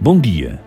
[0.00, 0.62] Bom dia.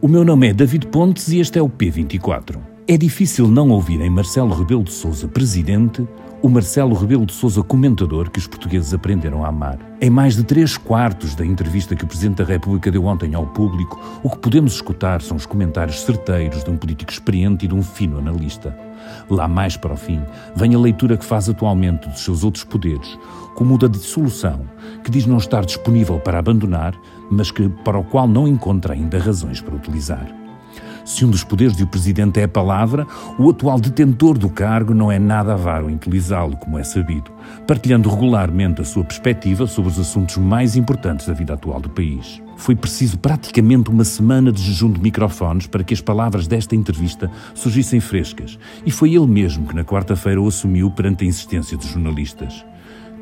[0.00, 2.58] O meu nome é David Pontes e este é o P24.
[2.88, 6.04] É difícil não ouvir em Marcelo Rebelo de Sousa, presidente,
[6.42, 9.78] o Marcelo Rebelo de Sousa comentador que os portugueses aprenderam a amar.
[10.00, 13.46] Em mais de três quartos da entrevista que o Presidente da República deu ontem ao
[13.46, 17.74] público, o que podemos escutar são os comentários certeiros de um político experiente e de
[17.74, 18.87] um fino analista.
[19.28, 20.22] Lá mais para o fim,
[20.54, 23.18] vem a leitura que faz atualmente dos seus outros poderes,
[23.54, 24.60] como o da dissolução,
[25.04, 26.94] que diz não estar disponível para abandonar,
[27.30, 30.26] mas que para o qual não encontra ainda razões para utilizar.
[31.04, 33.06] Se um dos poderes de o presidente é a palavra,
[33.38, 37.30] o atual detentor do cargo não é nada avaro em utilizá-lo, como é sabido,
[37.66, 42.42] partilhando regularmente a sua perspectiva sobre os assuntos mais importantes da vida atual do país.
[42.58, 47.30] Foi preciso praticamente uma semana de jejum de microfones para que as palavras desta entrevista
[47.54, 51.86] surgissem frescas, e foi ele mesmo que na quarta-feira o assumiu perante a insistência dos
[51.86, 52.66] jornalistas.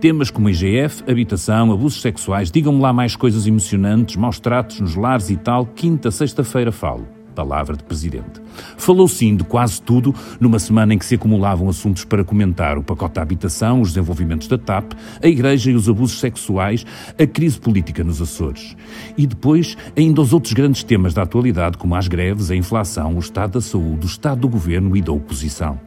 [0.00, 5.30] Temas como IGF, habitação, abusos sexuais, digam-me lá mais coisas emocionantes, maus tratos nos lares
[5.30, 7.15] e tal, quinta, sexta-feira falo.
[7.36, 8.40] Palavra de Presidente.
[8.78, 12.82] Falou sim de quase tudo numa semana em que se acumulavam assuntos para comentar o
[12.82, 16.86] pacote da habitação, os desenvolvimentos da TAP, a Igreja e os abusos sexuais,
[17.18, 18.74] a crise política nos Açores.
[19.18, 23.18] E depois ainda os outros grandes temas da atualidade, como as greves, a inflação, o
[23.18, 25.78] estado da saúde, o estado do governo e da oposição.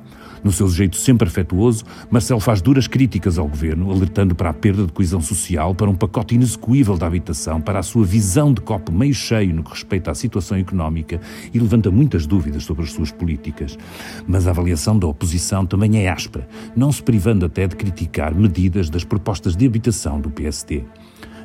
[0.43, 4.85] No seu jeito sempre afetuoso, Marcelo faz duras críticas ao governo, alertando para a perda
[4.85, 8.91] de coesão social, para um pacote inexecuível da habitação, para a sua visão de copo
[8.91, 11.19] meio cheio no que respeita à situação económica
[11.53, 13.77] e levanta muitas dúvidas sobre as suas políticas.
[14.27, 18.89] Mas a avaliação da oposição também é áspera, não se privando até de criticar medidas
[18.89, 20.83] das propostas de habitação do PSD.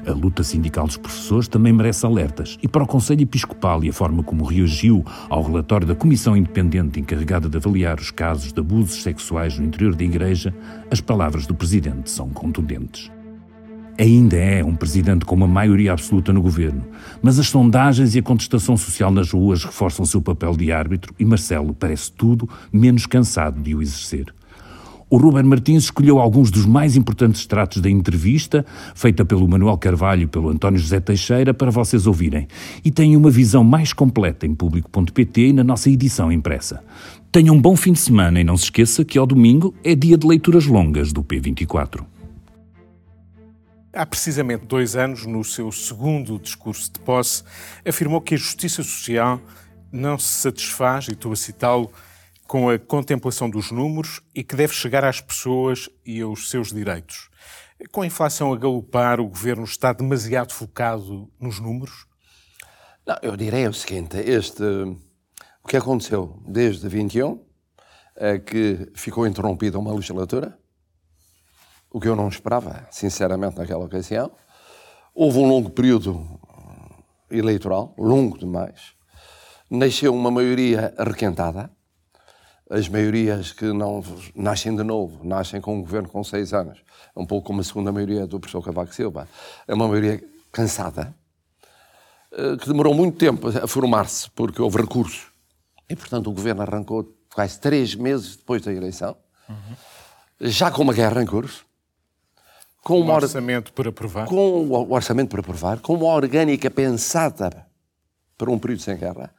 [0.07, 3.93] A luta sindical dos professores também merece alertas e para o Conselho Episcopal e a
[3.93, 9.03] forma como reagiu ao relatório da Comissão Independente encarregada de avaliar os casos de abusos
[9.03, 10.55] sexuais no interior da Igreja,
[10.91, 13.11] as palavras do Presidente são contundentes.
[13.99, 16.85] Ainda é um presidente com uma maioria absoluta no governo,
[17.23, 21.25] mas as sondagens e a contestação social nas ruas reforçam seu papel de árbitro e
[21.25, 24.35] Marcelo parece tudo menos cansado de o exercer.
[25.15, 28.67] O Ruben Martins escolheu alguns dos mais importantes extratos da entrevista,
[28.97, 32.49] feita pelo Manuel Carvalho e pelo António José Teixeira, para vocês ouvirem.
[32.85, 36.83] E têm uma visão mais completa em público.pt e na nossa edição impressa.
[37.31, 40.19] Tenham um bom fim de semana e não se esqueça que ao domingo é dia
[40.19, 42.05] de leituras longas do P24.
[43.93, 47.45] Há precisamente dois anos, no seu segundo discurso de posse,
[47.87, 49.41] afirmou que a justiça social
[49.93, 51.89] não se satisfaz, e estou a citá-lo,
[52.55, 57.29] com a contemplação dos números e que deve chegar às pessoas e aos seus direitos.
[57.91, 62.07] Com a inflação a galopar, o governo está demasiado focado nos números?
[63.05, 67.45] Não, eu direi o seguinte: este, o que aconteceu desde 21
[68.15, 70.57] é que ficou interrompida uma legislatura,
[71.91, 74.31] o que eu não esperava, sinceramente, naquela ocasião.
[75.13, 76.39] Houve um longo período
[77.29, 78.95] eleitoral, longo demais.
[79.69, 81.69] Nasceu uma maioria requentada,
[82.71, 84.03] as maiorias que não
[84.35, 86.79] nascem de novo, nascem com um governo com seis anos,
[87.15, 89.29] um pouco como a segunda maioria do professor Cavaco Silva,
[89.69, 91.15] é uma maioria cansada,
[92.33, 95.27] eh, que demorou muito tempo a formar-se, porque houve recursos.
[95.89, 99.17] E, portanto, o governo arrancou quase três meses depois da eleição,
[99.49, 99.77] uhum.
[100.41, 101.67] já com uma guerra em curso,
[102.83, 104.27] com um orçamento para aprovar.
[104.27, 107.67] Com o orçamento para aprovar, com uma orgânica pensada
[108.37, 109.35] para um período sem guerra,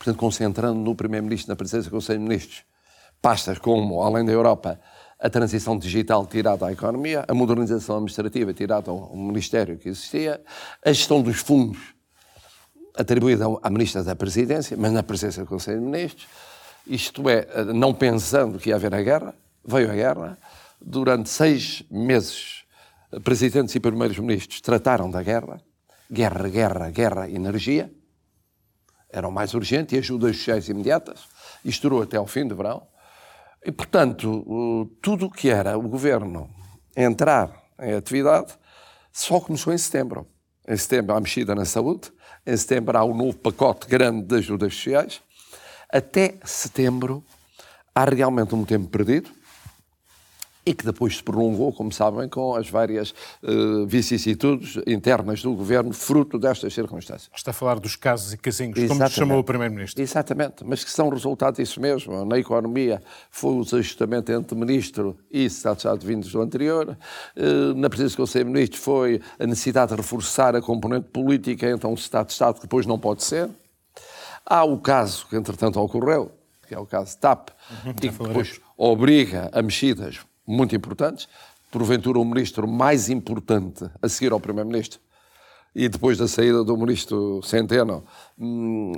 [0.00, 2.64] portanto, concentrando no Primeiro-Ministro, na presença do Conselho de Ministros,
[3.20, 4.80] pastas como, além da Europa,
[5.18, 10.40] a transição digital tirada à economia, a modernização administrativa tirada ao Ministério que existia,
[10.82, 11.78] a gestão dos fundos
[12.96, 16.26] atribuída à Ministra da Presidência, mas na presença do Conselho de Ministros,
[16.86, 20.38] isto é, não pensando que ia haver a guerra, veio a guerra,
[20.80, 22.64] durante seis meses,
[23.22, 25.60] presidentes e primeiros ministros trataram da guerra,
[26.10, 27.92] guerra, guerra, guerra, energia,
[29.12, 31.20] era o mais urgente, e ajudas sociais imediatas,
[31.64, 32.86] isto durou até ao fim do verão,
[33.64, 36.48] e, portanto, tudo o que era o governo
[36.96, 38.54] entrar em atividade
[39.12, 40.26] só começou em setembro.
[40.66, 42.12] Em setembro há mexida na saúde,
[42.46, 45.20] em setembro há um novo pacote grande de ajudas sociais.
[45.92, 47.24] Até setembro
[47.94, 49.30] há realmente um tempo perdido
[50.70, 53.10] e que depois se prolongou, como sabem, com as várias
[53.42, 57.28] uh, vicissitudes internas do governo, fruto destas circunstâncias.
[57.34, 58.98] Está a falar dos casos e casinhos, Exatamente.
[59.00, 60.00] como chamou o Primeiro-Ministro.
[60.00, 62.24] Exatamente, mas que são resultado disso mesmo.
[62.24, 63.02] Na economia
[63.32, 66.96] foi o desajustamento entre ministro e Estado-Estado vindos do anterior.
[67.36, 71.68] Uh, na presidência do Conselho de Ministros foi a necessidade de reforçar a componente política
[71.68, 73.50] entre um Estado-Estado que depois não pode ser.
[74.46, 76.30] Há o caso que, entretanto, ocorreu,
[76.68, 77.48] que é o caso TAP,
[77.84, 81.28] uhum, e que depois obriga a mexidas muito importantes,
[81.70, 85.00] porventura o ministro mais importante a seguir ao primeiro-ministro,
[85.74, 88.04] e depois da saída do ministro Centeno,
[88.38, 88.92] hum,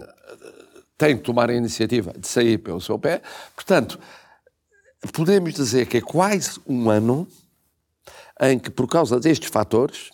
[0.96, 3.20] tem que tomar a iniciativa de sair pelo seu pé.
[3.54, 3.98] Portanto,
[5.12, 7.26] podemos dizer que é quase um ano
[8.40, 10.10] em que, por causa destes fatores,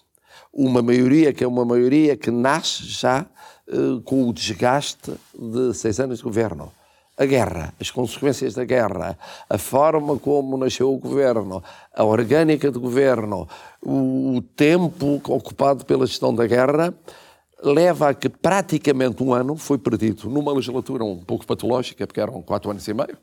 [0.52, 3.26] uma maioria que é uma maioria que nasce já
[3.68, 6.72] uh, com o desgaste de seis anos de governo.
[7.18, 9.18] A guerra, as consequências da guerra,
[9.50, 11.62] a forma como nasceu o governo,
[11.92, 13.48] a orgânica do governo,
[13.82, 16.94] o, tempo ocupado pela gestão da guerra,
[17.60, 22.40] leva a que praticamente um ano foi perdido numa legislatura um pouco patológica, porque eram
[22.40, 23.18] quatro anos e meio,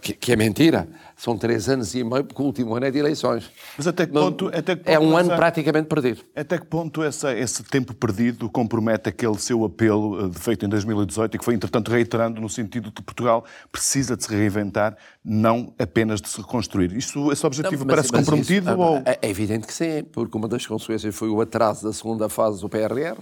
[0.00, 0.88] que, que, é mentira.
[1.16, 3.50] São três anos e meio, porque o último ano é de eleições.
[3.76, 4.48] Mas até que ponto.
[4.48, 6.22] Até que ponto é um essa, ano praticamente perdido.
[6.34, 11.34] Até que ponto essa, esse tempo perdido compromete aquele seu apelo uh, feito em 2018
[11.34, 15.72] e que foi, entretanto, reiterando no sentido de que Portugal precisa de se reinventar, não
[15.78, 16.96] apenas de se reconstruir?
[16.96, 18.70] Isso, esse objetivo não, parece comprometido?
[18.70, 18.96] Isso, ou...
[19.04, 22.60] é, é evidente que sim, porque uma das consequências foi o atraso da segunda fase
[22.60, 23.18] do PRR,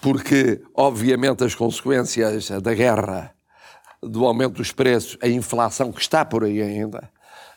[0.00, 3.34] porque, obviamente, as consequências da guerra
[4.02, 7.10] do aumento dos preços, a inflação que está por aí ainda,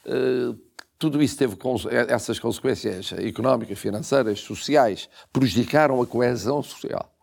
[0.06, 0.54] eh,
[1.00, 7.14] tudo isso teve eh, essas consequências económicas, financeiras, sociais, prejudicaram a coesão social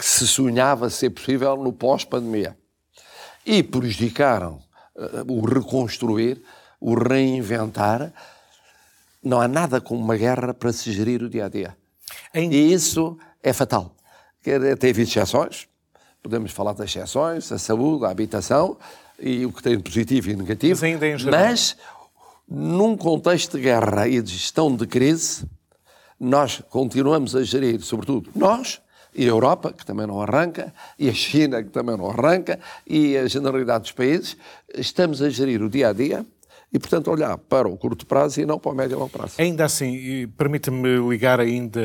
[0.00, 2.56] que se sonhava ser possível no pós-pandemia
[3.44, 4.58] e prejudicaram
[4.96, 6.42] eh, o reconstruir,
[6.80, 8.12] o reinventar.
[9.22, 11.76] Não há nada como uma guerra para se gerir o dia a dia.
[12.34, 13.94] E isso é fatal.
[14.42, 15.68] Quer ter exceções,
[16.22, 18.76] podemos falar das exceções, a saúde, a habitação,
[19.18, 20.72] e o que tem de positivo e negativo.
[20.72, 21.40] Mas ainda em geral.
[21.40, 21.76] Mas,
[22.48, 25.44] num contexto de guerra e de gestão de crise,
[26.18, 28.80] nós continuamos a gerir, sobretudo nós,
[29.14, 33.16] e a Europa, que também não arranca, e a China, que também não arranca, e
[33.16, 34.36] a generalidade dos países,
[34.74, 36.24] estamos a gerir o dia a dia
[36.72, 39.34] e, portanto, olhar para o curto prazo e não para o médio e longo prazo.
[39.38, 41.80] Ainda assim, permita-me ligar ainda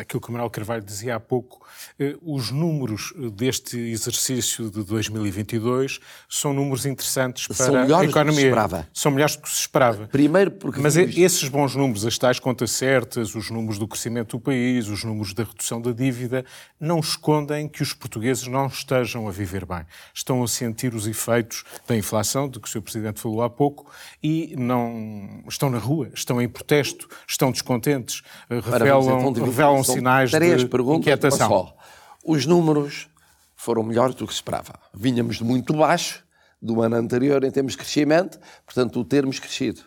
[0.00, 1.66] aquilo que o Manuel Carvalho dizia há pouco,
[1.98, 5.98] eh, os números deste exercício de 2022
[6.28, 8.12] são números interessantes para são a economia.
[8.12, 8.88] Do que se esperava.
[8.92, 10.06] São melhores do que se esperava.
[10.08, 10.80] Primeiro porque...
[10.80, 15.02] Mas esses bons números, as tais contas certas, os números do crescimento do país, os
[15.04, 16.44] números da redução da dívida,
[16.78, 19.84] não escondem que os portugueses não estejam a viver bem.
[20.14, 22.82] Estão a sentir os efeitos da inflação, de que o Sr.
[22.82, 23.90] Presidente falou há pouco,
[24.26, 30.62] e não estão na rua, estão em protesto, estão descontentes, eh, revelam, revelam sinais três
[30.62, 31.48] de perguntas, inquietação.
[31.48, 31.76] Só.
[32.24, 33.08] Os números
[33.54, 34.80] foram melhores do que se esperava.
[34.92, 36.24] Vínhamos de muito baixo
[36.60, 39.82] do ano anterior em termos de crescimento, portanto, o termos crescido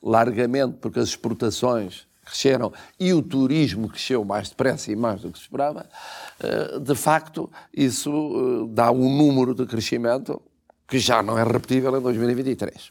[0.00, 5.38] largamente porque as exportações cresceram e o turismo cresceu mais depressa e mais do que
[5.38, 5.84] se esperava,
[6.38, 10.40] eh, de facto, isso eh, dá um número de crescimento
[10.86, 12.90] que já não é repetível em 2023.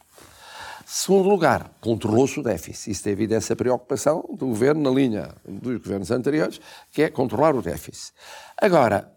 [0.92, 2.90] Segundo lugar, controlou-se o déficit.
[2.90, 6.60] Isso tem havido essa preocupação do governo na linha dos governos anteriores,
[6.90, 8.12] que é controlar o déficit.
[8.60, 9.14] Agora,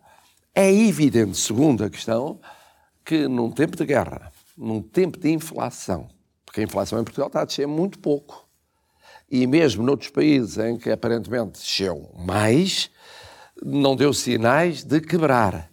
[0.53, 2.39] é evidente, segundo a questão,
[3.03, 6.07] que num tempo de guerra, num tempo de inflação,
[6.45, 8.47] porque a inflação em Portugal está a descer muito pouco,
[9.27, 12.91] e mesmo noutros países em que aparentemente desceu mais,
[13.63, 15.71] não deu sinais de quebrar.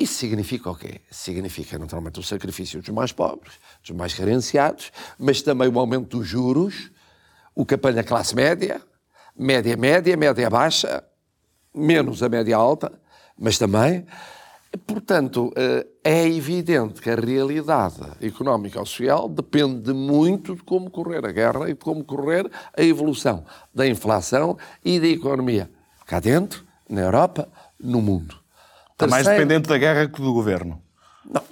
[0.00, 1.02] Isso significa o quê?
[1.10, 3.52] Significa, naturalmente, o sacrifício dos mais pobres,
[3.82, 6.90] dos mais carenciados, mas também o aumento dos juros,
[7.54, 8.80] o que apanha a classe média,
[9.36, 11.04] média média, média baixa,
[11.74, 12.90] menos a média alta,
[13.38, 14.06] mas também.
[14.86, 21.26] Portanto, eh, é evidente que a realidade económica ou social depende muito de como correr
[21.26, 25.70] a guerra e de como correr a evolução da inflação e da economia,
[26.06, 27.48] cá dentro, na Europa,
[27.78, 28.39] no mundo.
[29.04, 30.82] Está mais dependente da guerra que do governo.
[31.24, 31.42] Não,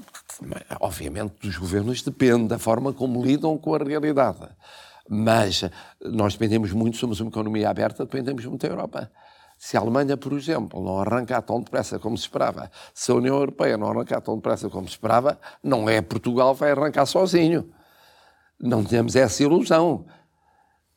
[0.80, 4.48] obviamente dos governos depende da forma como lidam com a realidade.
[5.08, 5.64] Mas
[6.02, 9.10] nós dependemos muito, somos uma economia aberta, dependemos muito da Europa.
[9.58, 13.34] Se a Alemanha, por exemplo, não arrancar tão depressa como se esperava, se a União
[13.34, 17.68] Europeia não arrancar tão depressa como se esperava, não é Portugal que vai arrancar sozinho.
[18.60, 20.04] Não temos essa ilusão.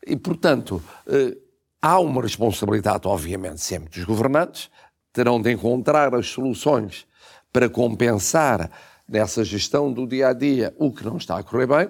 [0.06, 1.38] E, portanto, eh,
[1.82, 4.70] há uma responsabilidade, obviamente, sempre dos governantes,
[5.14, 7.06] terão de encontrar as soluções
[7.52, 8.72] para compensar
[9.08, 11.90] nessa gestão do dia a dia o que não está a correr bem.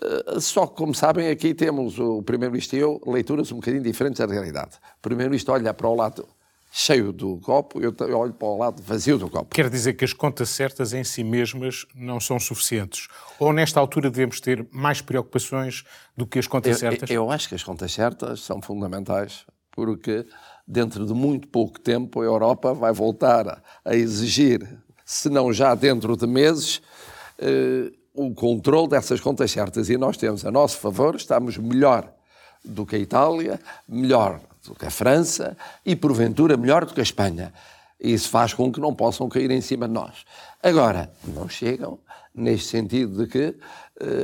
[0.00, 4.18] Eh, só que, como sabem, aqui temos o Primeiro-Ministro e eu leituras um bocadinho diferentes
[4.18, 4.76] da realidade.
[4.98, 6.26] O Primeiro-Ministro olha para o lado
[6.74, 9.54] cheio do copo, eu olho para o lado vazio do copo.
[9.54, 13.08] Quer dizer que as contas certas em si mesmas não são suficientes?
[13.38, 15.84] Ou nesta altura devemos ter mais preocupações
[16.16, 17.10] do que as contas eu, certas?
[17.10, 20.24] Eu acho que as contas certas são fundamentais, porque
[20.66, 24.66] dentro de muito pouco tempo, a Europa vai voltar a exigir,
[25.04, 26.80] se não já dentro de meses,
[27.38, 29.88] eh, o controle dessas contas certas.
[29.88, 32.12] E nós temos a nosso favor, estamos melhor
[32.64, 37.02] do que a Itália, melhor do que a França e, porventura, melhor do que a
[37.02, 37.52] Espanha.
[37.98, 40.24] Isso faz com que não possam cair em cima de nós.
[40.62, 41.98] Agora, não chegam
[42.34, 43.54] neste sentido de que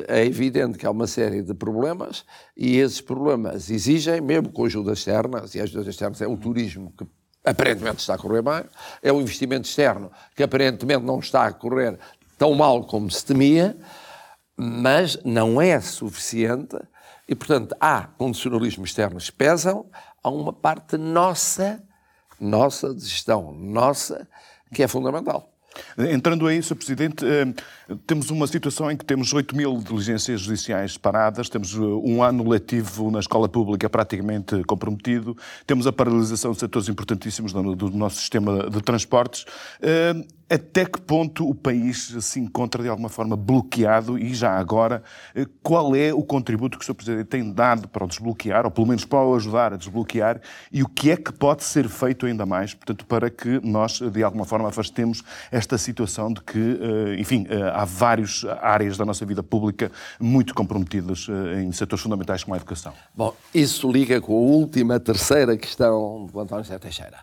[0.08, 2.25] é evidente que há uma série de problemas
[2.56, 6.92] e esses problemas exigem, mesmo com ajudas externas, e as ajudas externas é o turismo
[6.96, 7.06] que
[7.44, 8.64] aparentemente está a correr bem,
[9.02, 11.98] é o investimento externo que aparentemente não está a correr
[12.37, 13.76] tão mal como se temia,
[14.56, 16.76] mas não é suficiente
[17.28, 19.87] e, portanto, há condicionalismos externos que pesam,
[20.22, 21.82] há uma parte nossa,
[22.40, 24.26] nossa de gestão, nossa,
[24.72, 25.52] que é fundamental.
[26.11, 26.76] Entrando aí, Sr.
[26.76, 31.78] Presidente, eh, temos uma situação em que temos 8 mil diligências judiciais paradas, temos eh,
[31.78, 37.90] um ano letivo na escola pública praticamente comprometido, temos a paralisação de setores importantíssimos do
[37.90, 39.44] nosso sistema de transportes.
[40.48, 45.02] Eh, até que ponto o país se encontra de alguma forma bloqueado e já agora
[45.62, 46.94] qual é o contributo que o Sr.
[46.94, 50.40] Presidente tem dado para o desbloquear, ou pelo menos para o ajudar a desbloquear,
[50.72, 54.22] e o que é que pode ser feito ainda mais, portanto, para que nós de
[54.22, 56.78] alguma forma afastemos esta situação de que,
[57.18, 59.90] enfim, há várias áreas da nossa vida pública
[60.20, 62.92] muito comprometidas eh, em setores fundamentais como a educação.
[63.14, 67.18] Bom, isso liga com a última, terceira questão do António José Teixeira,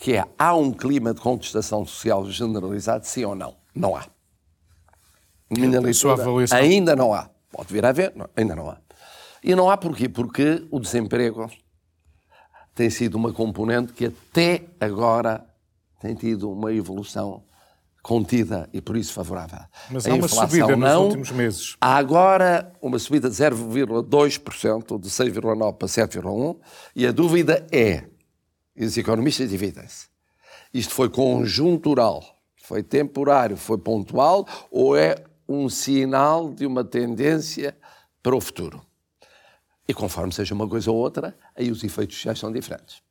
[0.00, 3.54] que é, há um clima de contestação social generalizado, sim ou não?
[3.74, 4.06] Não há.
[5.50, 7.28] Minha leitura, ainda não há.
[7.52, 8.78] Pode vir a haver, não, ainda não há.
[9.44, 10.08] E não há porquê?
[10.08, 11.50] Porque o desemprego
[12.74, 15.44] tem sido uma componente que até agora
[16.00, 17.42] tem tido uma evolução
[18.02, 19.60] contida e por isso favorável.
[19.90, 21.76] Mas há uma subida não, nos últimos meses.
[21.78, 26.56] Há agora uma subida de 0,2%, de 6,9% para 7,1%,
[26.96, 28.04] e a dúvida é,
[28.76, 30.08] e os economistas dividem-se,
[30.72, 32.24] isto foi conjuntural,
[32.62, 35.16] foi temporário, foi pontual, ou é
[35.48, 37.76] um sinal de uma tendência
[38.22, 38.80] para o futuro?
[39.88, 43.02] E conforme seja uma coisa ou outra, aí os efeitos sociais são diferentes.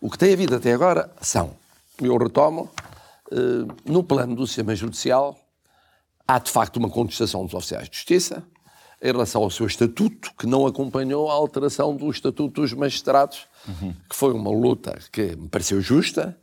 [0.00, 1.56] O que tem havido até agora são,
[2.02, 2.68] eu retomo,
[3.30, 5.38] eh, no plano do sistema judicial,
[6.26, 8.44] há de facto uma contestação dos oficiais de justiça
[9.02, 13.94] em relação ao seu estatuto, que não acompanhou a alteração do estatuto dos magistrados, uhum.
[14.08, 16.36] que foi uma luta que me pareceu justa,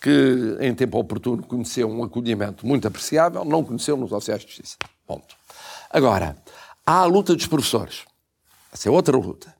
[0.00, 4.76] que em tempo oportuno conheceu um acolhimento muito apreciável, não conheceu nos oficiais de justiça.
[5.06, 5.36] Ponto.
[5.90, 6.36] Agora,
[6.86, 8.04] há a luta dos professores.
[8.72, 9.58] Essa é outra luta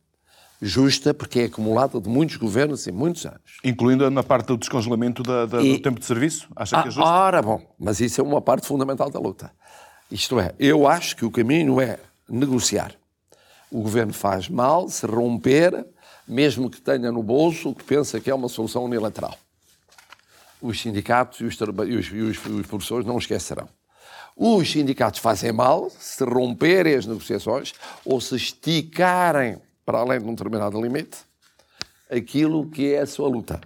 [0.61, 3.59] justa, porque é acumulada de muitos governos e muitos anos.
[3.65, 5.77] Incluindo na parte do descongelamento da, da, e...
[5.77, 6.49] do tempo de serviço?
[6.55, 7.09] Acha que é justo?
[7.09, 9.53] Ora, bom, mas isso é uma parte fundamental da luta.
[10.11, 12.95] Isto é, eu acho que o caminho é negociar.
[13.71, 15.87] O governo faz mal se romper,
[16.27, 19.37] mesmo que tenha no bolso o que pensa que é uma solução unilateral.
[20.61, 23.69] Os sindicatos e os, e os, e os, os professores não esquecerão.
[24.37, 30.35] Os sindicatos fazem mal se romperem as negociações ou se esticarem para além de um
[30.35, 31.19] determinado limite,
[32.11, 33.59] aquilo que é a sua luta.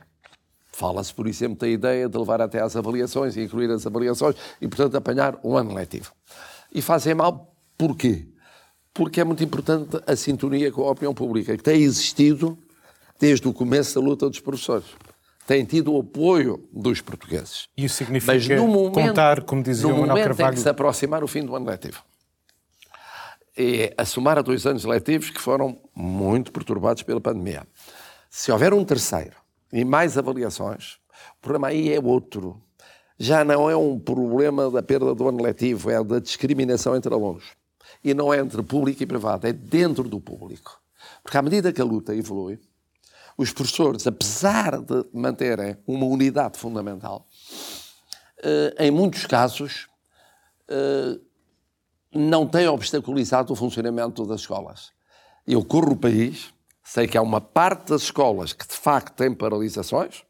[0.71, 4.69] Fala-se, por exemplo, da ideia de levar até às avaliações e incluir as avaliações e,
[4.69, 6.12] portanto, apanhar um ano letivo.
[6.73, 8.32] E fazem mal porquê?
[8.95, 12.59] Porque é muito importante a sintonia com a opinião pública, que tem existido
[13.19, 14.87] desde o começo da luta dos professores.
[15.47, 17.69] Tem tido o apoio dos portugueses.
[17.77, 20.51] Isso significa Mas no momento, contar, como dizia no o Manuel Carvalho...
[20.51, 22.03] tem que se aproximar o fim do ano letivo
[23.57, 27.67] é a somar a dois anos letivos que foram muito perturbados pela pandemia.
[28.31, 29.37] Se houver um terceiro
[29.73, 30.99] e mais avaliações,
[31.39, 32.61] o problema aí é outro.
[33.19, 37.45] Já não é um problema da perda do ano letivo, é da discriminação entre alunos.
[38.02, 40.80] E não é entre público e privado, é dentro do público.
[41.23, 42.61] Porque à medida que a luta evolui,
[43.37, 47.26] os professores, apesar de manterem uma unidade fundamental,
[48.42, 49.88] eh, em muitos casos,
[50.68, 51.18] eh,
[52.14, 54.92] não tem obstaculizado o funcionamento das escolas.
[55.47, 56.52] Eu corro o país,
[56.85, 60.25] sei que há uma parte das escolas que de facto tem paralisações,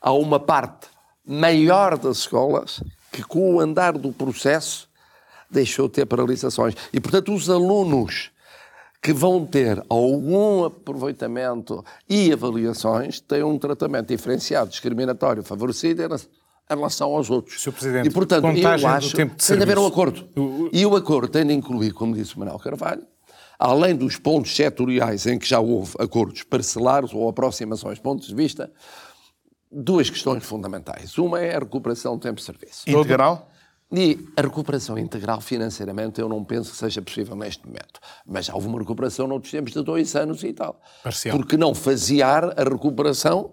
[0.00, 0.88] há uma parte
[1.24, 2.82] maior das escolas
[3.12, 4.89] que, com o andar do processo,
[5.50, 6.74] deixou de ter paralisações.
[6.92, 8.30] E, portanto, os alunos
[9.02, 16.08] que vão ter algum aproveitamento e avaliações têm um tratamento diferenciado, discriminatório, favorecido em
[16.68, 17.62] relação aos outros.
[17.62, 17.72] Sr.
[17.72, 20.28] Presidente, e, portanto, eu acho que tem de haver um acordo.
[20.72, 23.02] E o acordo tem de incluir, como disse o Manuel Carvalho,
[23.58, 28.34] além dos pontos setoriais em que já houve acordos parcelares ou aproximações de pontos de
[28.34, 28.70] vista,
[29.70, 31.16] duas questões fundamentais.
[31.18, 32.88] Uma é a recuperação do tempo de serviço.
[32.88, 33.49] Integral?
[33.92, 37.98] E a recuperação integral financeiramente eu não penso que seja possível neste momento.
[38.24, 40.80] Mas já houve uma recuperação noutros tempos de dois anos e tal.
[41.02, 41.36] Parcial.
[41.36, 43.50] Porque não faziar a recuperação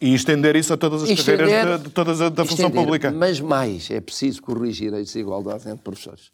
[0.00, 3.10] e estender isso a todas as estender, carreiras de, de toda a da função pública.
[3.10, 6.30] Mas mais, é preciso corrigir a desigualdade entre professores.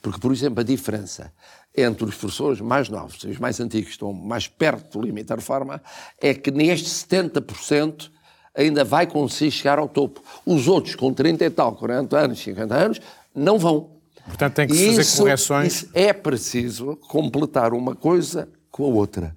[0.00, 1.32] Porque, por exemplo, a diferença
[1.76, 5.26] entre os professores mais novos e os mais antigos, que estão mais perto do limite
[5.26, 5.82] da reforma,
[6.20, 8.10] é que neste 70%
[8.56, 10.22] ainda vai conseguir chegar ao topo.
[10.44, 13.00] Os outros, com 30 e tal, 40 anos, 50 anos,
[13.34, 13.90] não vão.
[14.24, 15.72] Portanto, tem que se fazer Isso- correções.
[15.74, 19.36] isso é preciso completar uma coisa com a outra.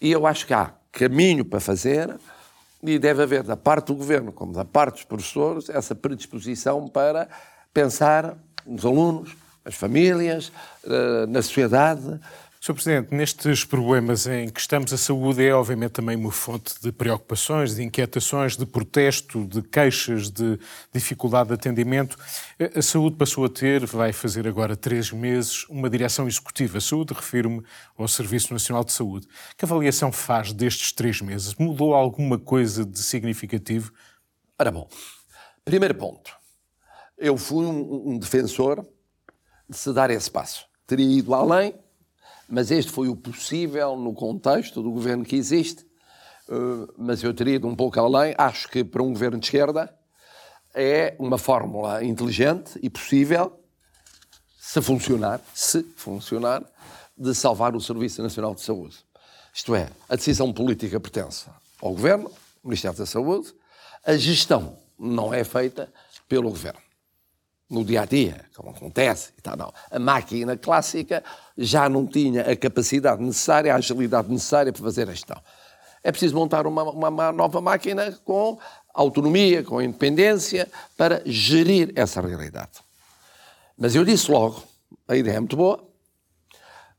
[0.00, 2.14] E eu acho que há caminho para fazer
[2.82, 7.28] e deve haver, da parte do governo como da parte dos professores, essa predisposição para
[7.72, 9.30] pensar nos alunos,
[9.64, 10.52] nas famílias,
[10.84, 12.20] eh, na sociedade.
[12.64, 12.72] Sr.
[12.72, 17.74] Presidente, nestes problemas em que estamos, a saúde é obviamente também uma fonte de preocupações,
[17.74, 20.58] de inquietações, de protesto, de queixas, de
[20.90, 22.16] dificuldade de atendimento.
[22.74, 26.78] A saúde passou a ter, vai fazer agora três meses, uma direção executiva.
[26.78, 27.62] A saúde, refiro-me
[27.98, 29.28] ao Serviço Nacional de Saúde.
[29.58, 31.54] Que avaliação faz destes três meses?
[31.56, 33.92] Mudou alguma coisa de significativo?
[34.58, 34.88] Ora bom,
[35.66, 36.34] primeiro ponto.
[37.18, 38.88] Eu fui um, um defensor
[39.68, 40.64] de se dar esse passo.
[40.86, 41.74] Teria ido além,
[42.48, 45.84] mas este foi o possível no contexto do governo que existe.
[46.48, 48.34] Uh, mas eu teria ido um pouco além.
[48.36, 49.94] Acho que para um governo de esquerda
[50.74, 53.58] é uma fórmula inteligente e possível,
[54.58, 56.62] se funcionar, se funcionar,
[57.16, 58.96] de salvar o Serviço Nacional de Saúde.
[59.54, 61.46] Isto é, a decisão política pertence
[61.80, 62.32] ao Governo, ao
[62.64, 63.54] Ministério da Saúde,
[64.04, 65.92] a gestão não é feita
[66.28, 66.80] pelo Governo.
[67.70, 69.72] No dia a dia, como acontece e tal, não.
[69.90, 71.24] A máquina clássica
[71.56, 75.40] já não tinha a capacidade necessária, a agilidade necessária para fazer a gestão.
[76.02, 78.58] É preciso montar uma, uma- uma nova máquina com
[78.92, 82.72] autonomia, com independência, para gerir essa realidade.
[83.78, 84.62] Mas eu disse logo,
[85.08, 85.82] a ideia é muito boa,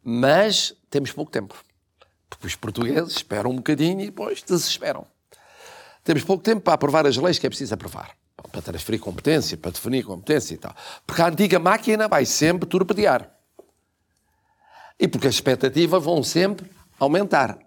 [0.03, 1.55] mas temos pouco tempo.
[2.29, 5.05] Porque os portugueses esperam um bocadinho e depois desesperam.
[6.03, 8.11] Temos pouco tempo para aprovar as leis que é preciso aprovar.
[8.55, 10.73] Para transferir competência, para definir competência e tal.
[11.05, 13.29] Porque a antiga máquina vai sempre torpedear.
[14.97, 17.59] E porque as expectativas vão sempre aumentar.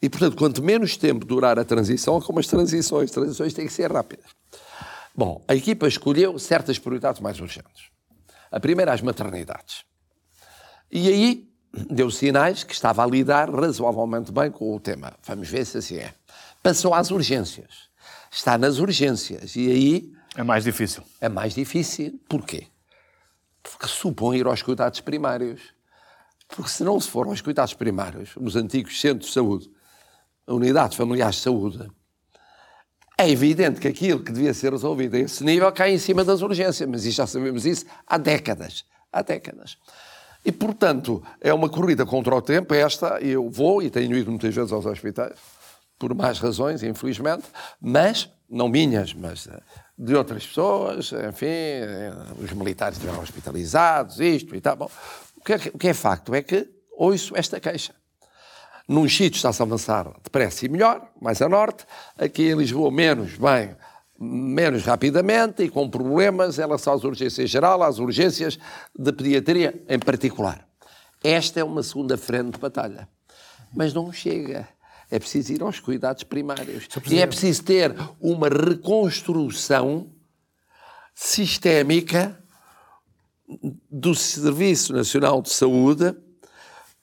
[0.00, 3.72] E, portanto, quanto menos tempo durar a transição, como as transições, as transições têm que
[3.74, 4.24] ser rápidas.
[5.14, 7.90] Bom, a equipa escolheu certas prioridades mais urgentes.
[8.50, 9.84] A primeira, as maternidades.
[10.90, 11.50] E aí
[11.90, 15.12] deu sinais que estava a lidar razoavelmente bem com o tema.
[15.22, 16.14] Vamos ver se assim é.
[16.62, 17.90] Passou às urgências.
[18.32, 19.54] Está nas urgências.
[19.54, 21.02] E aí É mais difícil.
[21.20, 22.20] é mais difícil.
[22.28, 22.66] Porquê?
[23.62, 25.60] Porque supõe ir aos cuidados primários.
[26.48, 29.70] Porque se não se for aos cuidados primários, os antigos centros de saúde,
[30.46, 31.90] unidades familiares de saúde,
[33.16, 36.42] é evidente que aquilo que devia ser resolvido a esse nível cai em cima das
[36.42, 36.88] urgências.
[36.88, 38.84] Mas já sabemos isso há décadas.
[39.12, 39.78] Há décadas.
[40.44, 42.74] E, portanto, é uma corrida contra o tempo.
[42.74, 45.38] Esta, eu vou e tenho ido muitas vezes aos hospitais,
[45.98, 47.44] por mais razões, infelizmente,
[47.80, 49.60] mas, não minhas, mas eh,
[49.96, 54.76] de outras pessoas, enfim, eh, os militares estiveram hospitalizados, isto e tal.
[54.76, 54.90] Bom,
[55.36, 57.94] o que, é, o que é facto é que ouço esta queixa.
[58.88, 61.86] Num sítios está-se a avançar depressa e melhor, mais a norte.
[62.18, 63.74] Aqui em Lisboa, menos bem,
[64.18, 68.58] menos rapidamente e com problemas em relação às urgências geral, às urgências
[68.98, 70.66] de pediatria em particular.
[71.22, 73.08] Esta é uma segunda frente de batalha.
[73.74, 74.68] Mas não chega.
[75.14, 76.88] É preciso ir aos cuidados primários.
[77.08, 80.10] E é preciso ter uma reconstrução
[81.14, 82.36] sistémica
[83.88, 86.16] do Serviço Nacional de Saúde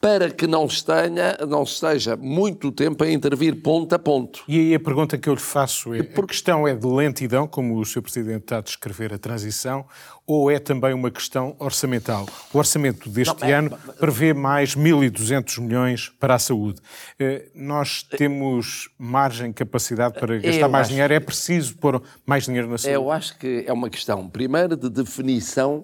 [0.01, 4.43] para que não tenha, não esteja muito tempo a intervir ponto a ponto.
[4.47, 7.77] E aí a pergunta que eu lhe faço é: a questão é de lentidão, como
[7.77, 8.01] o Sr.
[8.01, 9.85] Presidente está a descrever a transição,
[10.25, 12.25] ou é também uma questão orçamental?
[12.51, 16.81] O orçamento deste Não, é- ano prevê mais 1.200 milhões para a saúde.
[17.19, 21.13] Eh, Nós temos margem, capacidade para gastar Eu mais acho- dinheiro?
[21.13, 22.95] É preciso pôr mais dinheiro na saúde?
[22.95, 25.83] Eu acho que é uma questão, primeiro, de definição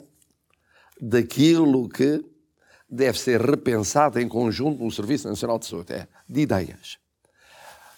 [0.99, 2.19] daquilo que
[2.89, 6.97] deve ser repensado em conjunto no Serviço Nacional de Saúde, é de ideias.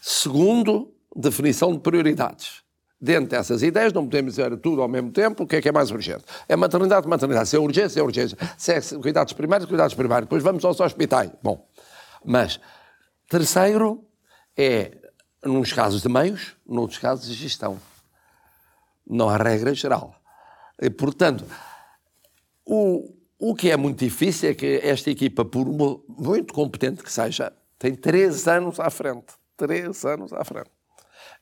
[0.02, 2.64] Segundo, definição de prioridades.
[3.02, 5.72] Dentro dessas ideias, não podemos dizer tudo ao mesmo tempo, o que é que é
[5.72, 6.26] mais urgente?
[6.50, 7.48] É maternidade, maternidade.
[7.48, 8.38] Se é urgência, é urgência.
[8.58, 10.26] Se é cuidados primários, cuidados primários.
[10.26, 11.32] Depois vamos aos hospitais.
[11.42, 11.66] Bom,
[12.26, 12.60] mas,
[13.30, 14.04] terceiro,
[14.58, 14.98] é,
[15.46, 17.80] nos casos de meios, noutros casos de gestão.
[19.08, 20.14] Não há regra geral.
[20.82, 21.46] E, portanto,
[22.66, 27.12] o, o que é muito difícil é que esta equipa, por mu- muito competente que
[27.12, 29.34] seja, tem três anos à frente.
[29.56, 30.70] Três anos à frente.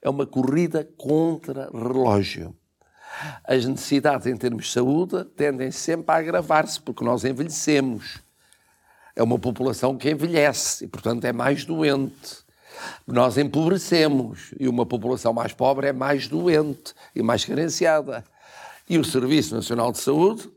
[0.01, 2.55] É uma corrida contra relógio.
[3.43, 8.19] As necessidades em termos de saúde tendem sempre a agravar-se, porque nós envelhecemos.
[9.15, 12.45] É uma população que envelhece e, portanto, é mais doente.
[13.07, 18.23] Nós empobrecemos e uma população mais pobre é mais doente e mais carenciada.
[18.87, 20.47] E o Serviço Nacional de Saúde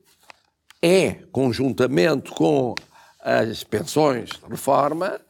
[0.82, 2.74] é, conjuntamente com
[3.22, 5.20] as pensões de reforma,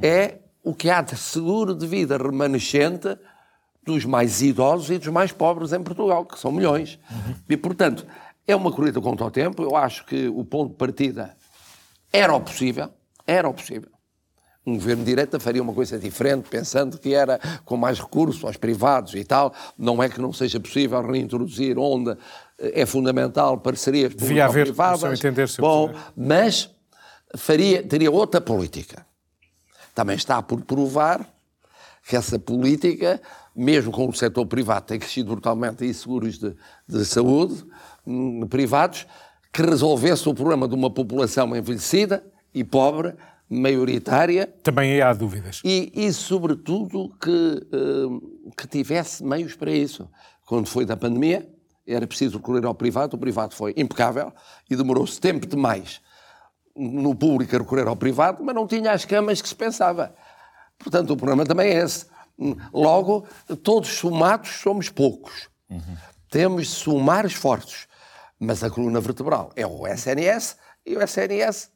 [0.00, 3.18] é o que há de seguro de vida remanescente
[3.84, 7.00] dos mais idosos e dos mais pobres em Portugal, que são milhões.
[7.10, 7.34] Uhum.
[7.48, 8.06] E, portanto,
[8.46, 9.62] é uma corrida contra o tempo.
[9.62, 11.36] Eu acho que o ponto de partida
[12.12, 12.90] era o possível,
[13.26, 13.90] era o possível.
[14.64, 18.56] Um governo de direita faria uma coisa diferente, pensando que era com mais recursos aos
[18.56, 19.52] privados e tal.
[19.76, 22.16] Não é que não seja possível reintroduzir onde
[22.58, 25.18] é fundamental parcerias Devia haver, privadas.
[25.18, 26.70] Entender, Bom, mas
[27.36, 29.06] faria, teria outra política.
[29.94, 31.28] Também está por provar
[32.06, 33.20] que essa política,
[33.54, 36.54] mesmo com o setor privado, tem crescido brutalmente e seguros de,
[36.88, 37.64] de saúde
[38.06, 39.06] hum, privados,
[39.52, 43.14] que resolvesse o problema de uma população envelhecida e pobre,
[43.48, 44.46] maioritária.
[44.62, 45.60] Também há dúvidas.
[45.62, 48.20] E, e sobretudo, que, hum,
[48.56, 50.08] que tivesse meios para isso.
[50.46, 51.48] Quando foi da pandemia,
[51.86, 54.32] era preciso recorrer ao privado, o privado foi impecável
[54.70, 56.00] e demorou-se tempo demais
[56.74, 60.14] no público a recorrer ao privado, mas não tinha as camas que se pensava.
[60.78, 62.06] Portanto, o problema também é esse.
[62.72, 63.26] Logo,
[63.62, 65.48] todos somados somos poucos.
[65.68, 65.96] Uhum.
[66.30, 67.86] Temos de somar esforços.
[68.38, 71.70] Mas a coluna vertebral é o SNS e o SNS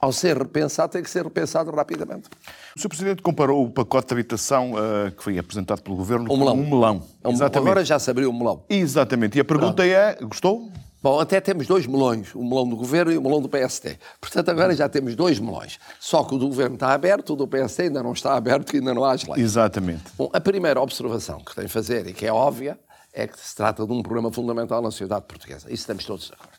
[0.00, 2.28] ao ser repensado, tem que ser repensado rapidamente.
[2.74, 2.88] O Sr.
[2.88, 6.56] Presidente comparou o pacote de habitação uh, que foi apresentado pelo Governo um melão.
[6.56, 7.02] com um melão.
[7.22, 7.68] É um, Exatamente.
[7.68, 8.64] Agora já se abriu o melão.
[8.68, 9.36] Exatamente.
[9.36, 9.82] E a pergunta Pronto.
[9.82, 10.72] é, gostou?
[11.02, 13.98] Bom, até temos dois melões, o melão do Governo e o melão do PST.
[14.20, 15.78] Portanto, agora já temos dois melões.
[15.98, 18.92] Só que o do Governo está aberto, o do PST ainda não está aberto, ainda
[18.92, 19.40] não há as leis.
[19.40, 20.04] Exatamente.
[20.16, 22.78] Bom, a primeira observação que tem a fazer, e que é óbvia,
[23.14, 25.66] é que se trata de um problema fundamental na sociedade portuguesa.
[25.68, 26.58] Isso estamos todos de acordo.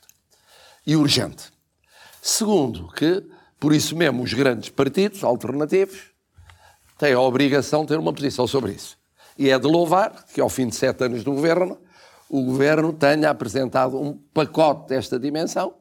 [0.87, 1.51] E urgente.
[2.21, 3.23] Segundo, que
[3.61, 5.99] por isso mesmo, os grandes partidos alternativos
[6.97, 8.97] têm a obrigação de ter uma posição sobre isso.
[9.37, 11.77] E é de louvar que, ao fim de sete anos do governo,
[12.27, 15.75] o governo tenha apresentado um pacote desta dimensão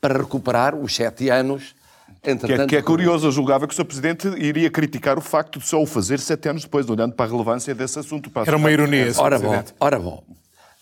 [0.00, 1.76] para recuperar os sete anos.
[2.20, 3.84] Que é, que é curioso, eu julgava que o Sr.
[3.84, 7.28] Presidente iria criticar o facto de só o fazer sete anos depois, olhando para a
[7.28, 8.28] relevância desse assunto.
[8.44, 9.20] Era uma ironia, Sr.
[9.20, 10.24] Ora bom, ora bom.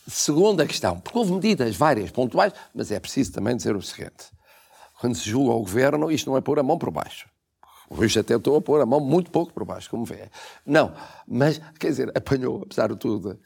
[0.07, 4.38] Segunda questão, porque houve medidas várias pontuais, mas é preciso também dizer o seguinte
[5.01, 7.29] quando se julga o governo, isto não é pôr a mão por baixo.
[7.89, 10.29] Hoje até estou a pôr a mão muito pouco por baixo, como vê.
[10.67, 10.93] Não,
[11.27, 13.39] mas, quer dizer, apanhou, apesar de tudo,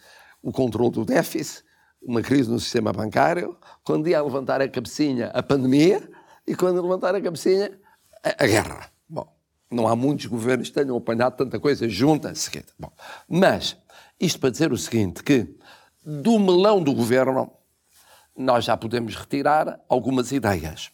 [0.43, 1.65] o controle do déficit,
[2.03, 6.11] uma crise no sistema bancário, quando ia levantar a cabecinha, a pandemia,
[6.45, 7.71] e quando levantar a cabecinha,
[8.25, 8.91] a, a guerra.
[9.09, 9.33] Bom,
[9.71, 12.73] não há muitos governos que tenham apanhado tanta coisa junta a seguida.
[12.77, 12.91] Bom,
[13.29, 13.77] mas,
[14.19, 15.57] isto para dizer o seguinte, que
[16.05, 17.53] do melão do governo,
[18.37, 20.91] nós já podemos retirar algumas ideias.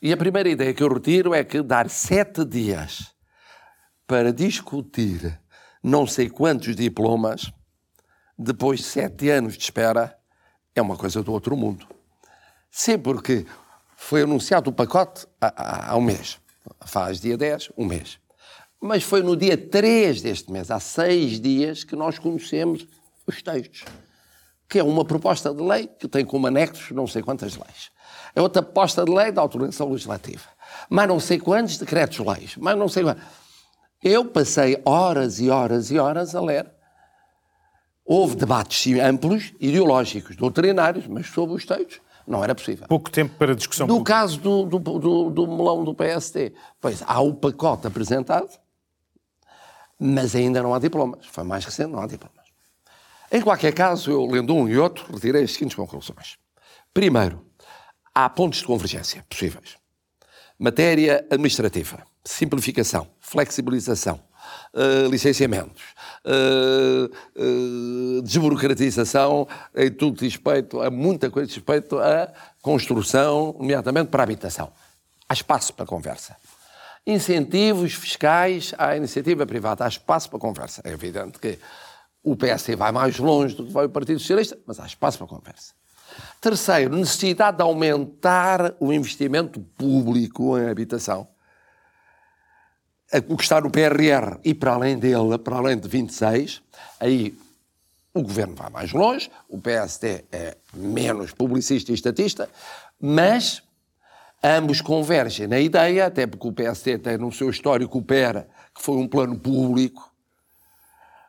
[0.00, 3.12] E a primeira ideia que eu retiro é que dar sete dias
[4.06, 5.38] para discutir
[5.82, 7.52] não sei quantos diplomas,
[8.38, 10.16] depois de sete anos de espera,
[10.74, 11.86] é uma coisa do outro mundo.
[12.70, 13.44] Sim, porque
[13.96, 16.38] foi anunciado o pacote há, há, um mês.
[16.86, 18.18] Faz dia 10, um mês.
[18.80, 22.86] Mas foi no dia 3 deste mês, há seis dias, que nós conhecemos
[23.26, 23.84] os textos.
[24.68, 27.90] Que é uma proposta de lei que tem como anexos não sei quantas leis.
[28.38, 30.44] É outra proposta de lei da autorização legislativa.
[30.88, 32.54] Mas não sei quantos decretos-leis.
[32.56, 33.24] Mas não sei quantos.
[34.00, 36.70] Eu passei horas e horas e horas a ler.
[38.04, 42.86] Houve debates amplos, ideológicos, doutrinários, mas sobre os textos não era possível.
[42.86, 44.12] Pouco tempo para discussão No pública.
[44.20, 48.48] caso do, do, do, do melão do PST, pois há o pacote apresentado,
[49.98, 51.26] mas ainda não há diplomas.
[51.26, 52.46] Foi mais recente, não há diplomas.
[53.32, 56.38] Em qualquer caso, eu lendo um e outro, retirei as seguintes conclusões.
[56.94, 57.47] Primeiro,
[58.24, 59.76] há pontos de convergência possíveis.
[60.58, 64.20] Matéria administrativa, simplificação, flexibilização,
[64.74, 65.84] uh, licenciamentos,
[66.24, 67.08] uh,
[67.40, 74.72] uh, desburocratização em tudo respeito a muita coisa respeito à construção, nomeadamente para a habitação.
[75.28, 76.36] Há espaço para conversa.
[77.06, 80.82] Incentivos fiscais à iniciativa privada, há espaço para conversa.
[80.84, 81.56] É evidente que
[82.24, 85.28] o PSD vai mais longe do que vai o Partido Socialista, mas há espaço para
[85.28, 85.72] conversa.
[86.40, 91.28] Terceiro, necessidade de aumentar o investimento público em habitação.
[93.28, 96.62] O que está no PRR e para além dele, para além de 26,
[97.00, 97.38] aí
[98.12, 102.48] o governo vai mais longe, o PSD é menos publicista e estatista,
[103.00, 103.62] mas
[104.42, 108.82] ambos convergem na ideia, até porque o PSD tem no seu histórico o PER, que
[108.82, 110.12] foi um plano público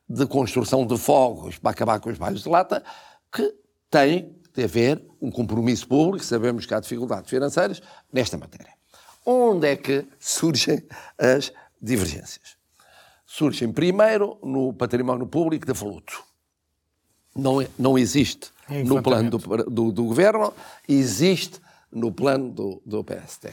[0.07, 2.83] de construção de fogos para acabar com os bairros de lata,
[3.31, 3.55] que
[3.89, 7.81] tem de haver um compromisso público, sabemos que há dificuldades financeiras,
[8.11, 8.73] nesta matéria.
[9.25, 10.83] Onde é que surgem
[11.17, 12.57] as divergências?
[13.25, 16.23] Surgem primeiro no património público da Fluto.
[17.35, 18.51] Não, é, não existe
[18.85, 20.53] no plano do, do, do, governo,
[20.87, 21.59] existe
[21.91, 23.49] no plano do, do PST.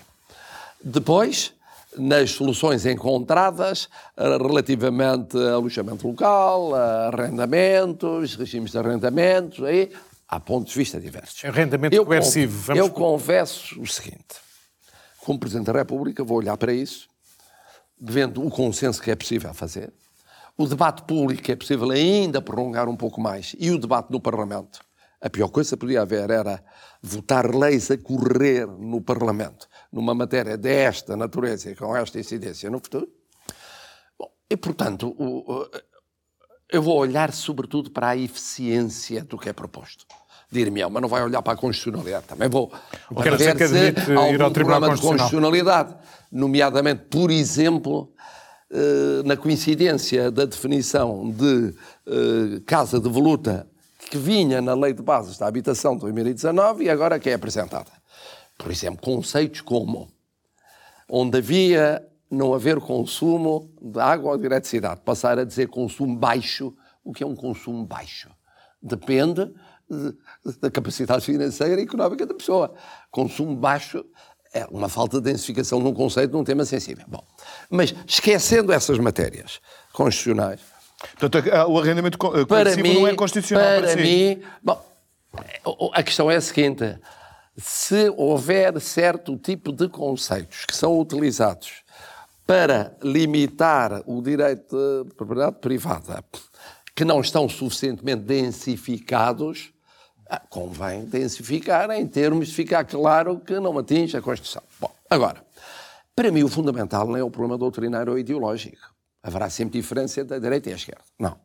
[0.82, 1.52] Depois,
[1.96, 9.90] nas soluções encontradas eh, relativamente a alojamento local, a arrendamentos, regimes de arrendamentos, aí
[10.28, 11.44] há pontos de vista diversos.
[11.44, 12.58] Arrendamento eu coercivo.
[12.58, 12.80] Vamos...
[12.80, 14.36] Eu confesso o seguinte:
[15.18, 17.08] como Presidente da República, vou olhar para isso,
[18.00, 19.92] vendo o consenso que é possível fazer,
[20.56, 24.20] o debate público que é possível ainda prolongar um pouco mais e o debate no
[24.20, 24.80] Parlamento.
[25.20, 26.62] A pior coisa que podia haver era
[27.02, 32.78] votar leis a correr no Parlamento, numa matéria desta natureza e com esta incidência no
[32.78, 33.08] futuro.
[34.18, 35.66] Bom, e, portanto, o,
[36.70, 40.04] eu vou olhar sobretudo para a eficiência do que é proposto.
[40.50, 42.26] Dir-me, mas não vai olhar para a constitucionalidade.
[42.26, 42.72] Também vou
[43.22, 45.94] Quero ver se há algum problema de constitucionalidade,
[46.30, 48.12] nomeadamente, por exemplo,
[48.70, 51.74] eh, na coincidência da definição de
[52.06, 53.66] eh, casa de voluta
[54.10, 57.90] que vinha na Lei de Bases da Habitação de 2019 e agora que é apresentada.
[58.58, 60.08] Por exemplo, conceitos como
[61.08, 66.74] onde havia não haver consumo de água ou de eletricidade, passar a dizer consumo baixo,
[67.04, 68.28] o que é um consumo baixo?
[68.82, 69.52] Depende
[69.88, 70.14] de,
[70.60, 72.74] da capacidade financeira e económica da pessoa.
[73.10, 74.04] Consumo baixo
[74.52, 77.04] é uma falta de densificação num conceito, num tema sensível.
[77.06, 77.22] Bom,
[77.70, 79.60] mas esquecendo essas matérias
[79.92, 80.60] constitucionais.
[81.18, 84.02] Portanto, o arrendamento para mim, não é constitucional para, para si.
[84.02, 84.42] mim.
[84.62, 84.82] Bom,
[85.92, 86.98] a questão é a seguinte:
[87.56, 91.84] se houver certo tipo de conceitos que são utilizados
[92.46, 96.24] para limitar o direito de propriedade privada,
[96.94, 99.72] que não estão suficientemente densificados,
[100.30, 104.62] ah, convém densificar em termos de ficar claro que não atinge a Constituição.
[104.80, 105.44] Bom, agora,
[106.14, 108.94] para mim o fundamental não é o problema doutrinário ou ideológico.
[109.22, 111.02] Haverá sempre diferença entre a direita e a esquerda.
[111.18, 111.36] Não.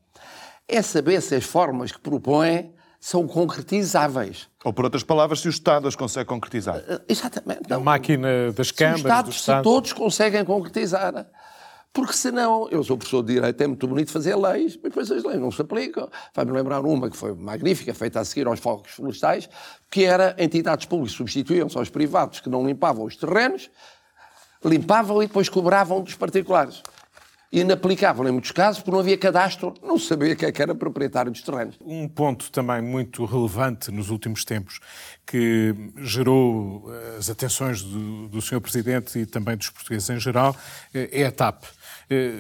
[0.68, 4.48] É saber se as formas que propõem são concretizáveis.
[4.64, 6.78] Ou, por outras palavras, se o Estado as consegue concretizar.
[6.78, 7.68] Uh, exatamente.
[7.68, 7.78] Não.
[7.78, 9.02] A máquina das câmaras.
[9.02, 11.26] Se, Estados, se todos conseguem concretizar.
[11.92, 15.24] Porque senão, eu sou professor de Direito, é muito bonito fazer leis, mas depois as
[15.24, 16.08] leis não se aplicam.
[16.34, 19.50] Vai-me lembrar uma que foi magnífica, feita a seguir aos focos florestais,
[19.90, 23.70] que era entidades públicas substituíam-se aos privados que não limpavam os terrenos,
[24.64, 26.84] limpavam e depois cobravam dos particulares
[27.52, 31.42] inaplicável em muitos casos, porque não havia cadastro, não sabia quem é era proprietário dos
[31.42, 31.76] terrenos.
[31.82, 34.80] Um ponto também muito relevante nos últimos tempos,
[35.26, 38.62] que gerou eh, as atenções do, do Sr.
[38.62, 40.56] Presidente e também dos portugueses em geral,
[40.94, 41.64] eh, é a TAP.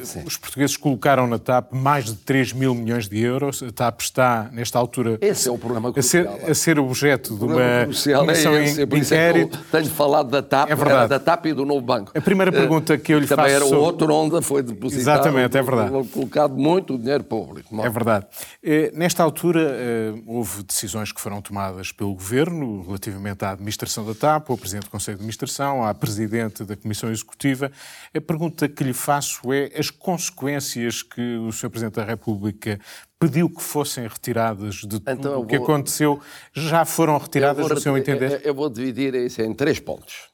[0.03, 0.23] Sim.
[0.25, 3.63] Os portugueses colocaram na TAP mais de 3 mil milhões de euros.
[3.63, 7.43] A TAP está, nesta altura, esse é o problema a ser, a ser objeto de
[7.45, 9.57] uma é comissão é esse, de inquérito.
[9.71, 11.09] tenho falado da TAP, é verdade.
[11.09, 12.11] da TAP e do Novo Banco.
[12.15, 13.59] A primeira pergunta que eu lhe Também faço...
[13.59, 15.01] Também era o outro onde foi depositado...
[15.01, 16.07] Exatamente, é verdade.
[16.09, 17.81] Colocado muito dinheiro público.
[17.81, 18.25] É verdade.
[18.63, 24.13] Eh, nesta altura, eh, houve decisões que foram tomadas pelo Governo relativamente à administração da
[24.13, 27.71] TAP, ao Presidente do Conselho de Administração, à Presidente da Comissão Executiva.
[28.15, 31.69] A pergunta que lhe faço é as consequências que o Sr.
[31.69, 32.79] Presidente da República
[33.19, 36.19] pediu que fossem retiradas de tudo então, o que aconteceu
[36.53, 38.41] já foram retiradas, no seu entender?
[38.43, 40.29] Eu vou dividir isso em três pontos.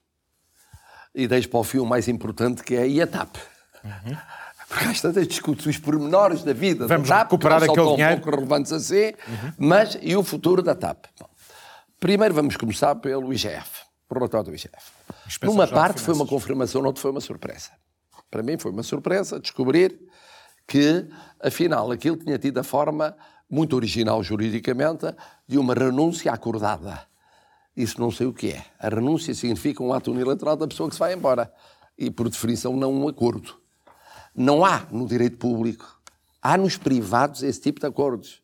[1.14, 3.38] E deixo para o fio mais importante, que é a IATAP.
[3.84, 4.18] Uhum.
[4.70, 8.14] Porque às tantas discute os pormenores da vida Vamos da TAP, recuperar que aquele dinheiro.
[8.14, 9.54] um pouco relevantes assim, uhum.
[9.58, 11.06] mas e o futuro da TAP?
[11.20, 11.30] Bom,
[12.00, 14.92] primeiro vamos começar pelo IGF, pelo relatório do IGF.
[15.42, 17.72] Numa parte foi uma confirmação, noutra foi uma surpresa.
[18.30, 20.00] Para mim foi uma surpresa descobrir
[20.68, 21.08] que,
[21.42, 23.16] afinal, aquilo tinha tido a forma
[23.50, 25.06] muito original juridicamente
[25.48, 27.08] de uma renúncia acordada.
[27.76, 28.66] Isso não sei o que é.
[28.80, 31.52] A renúncia significa um ato unilateral da pessoa que se vai embora.
[31.98, 33.56] E, por definição, não um acordo.
[34.36, 36.00] Não há no direito público,
[36.42, 38.42] há nos privados esse tipo de acordos.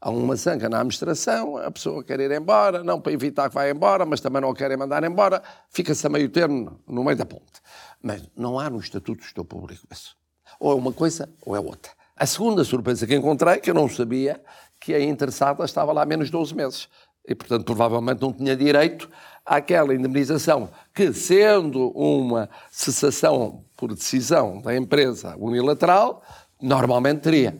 [0.00, 3.68] Há uma zanca na administração, a pessoa quer ir embora, não para evitar que vá
[3.68, 7.26] embora, mas também não a querem mandar embora, fica-se a meio termo, no meio da
[7.26, 7.59] ponte.
[8.02, 10.16] Mas não há no Estatuto do Gestor Público isso.
[10.58, 11.92] Ou é uma coisa ou é outra.
[12.16, 14.42] A segunda surpresa que encontrei, que eu não sabia,
[14.78, 16.88] que a interessada estava lá há menos de 12 meses.
[17.26, 19.08] E, portanto, provavelmente não tinha direito
[19.44, 26.22] àquela indemnização que, sendo uma cessação por decisão da empresa unilateral,
[26.60, 27.56] normalmente teria.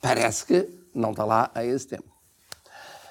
[0.00, 2.10] Parece que não está lá a esse tempo.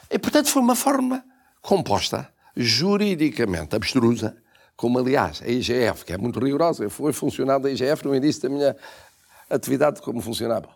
[0.10, 1.24] E, portanto, foi uma forma
[1.62, 4.39] composta, juridicamente abstrusa,
[4.80, 8.44] como aliás a IGF, que é muito rigorosa, eu fui funcionário da IGF no início
[8.44, 8.78] da minha
[9.50, 10.70] atividade como funcionário.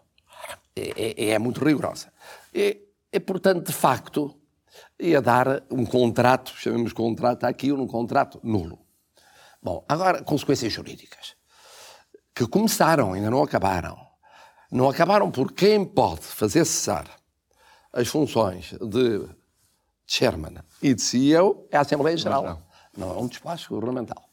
[0.76, 2.12] É, é, é muito rigorosa.
[2.54, 4.38] E, é, portanto, de facto,
[5.00, 8.78] ia dar um contrato, chamemos contrato aqui, um contrato nulo.
[9.62, 11.38] Bom, agora, consequências jurídicas,
[12.36, 13.98] que começaram, ainda não acabaram.
[14.70, 17.08] Não acabaram por quem pode fazer cessar
[17.94, 19.30] as funções de
[20.06, 22.73] chairman e de CEO é a Assembleia Geral.
[22.97, 24.23] Não é um despacho governamental.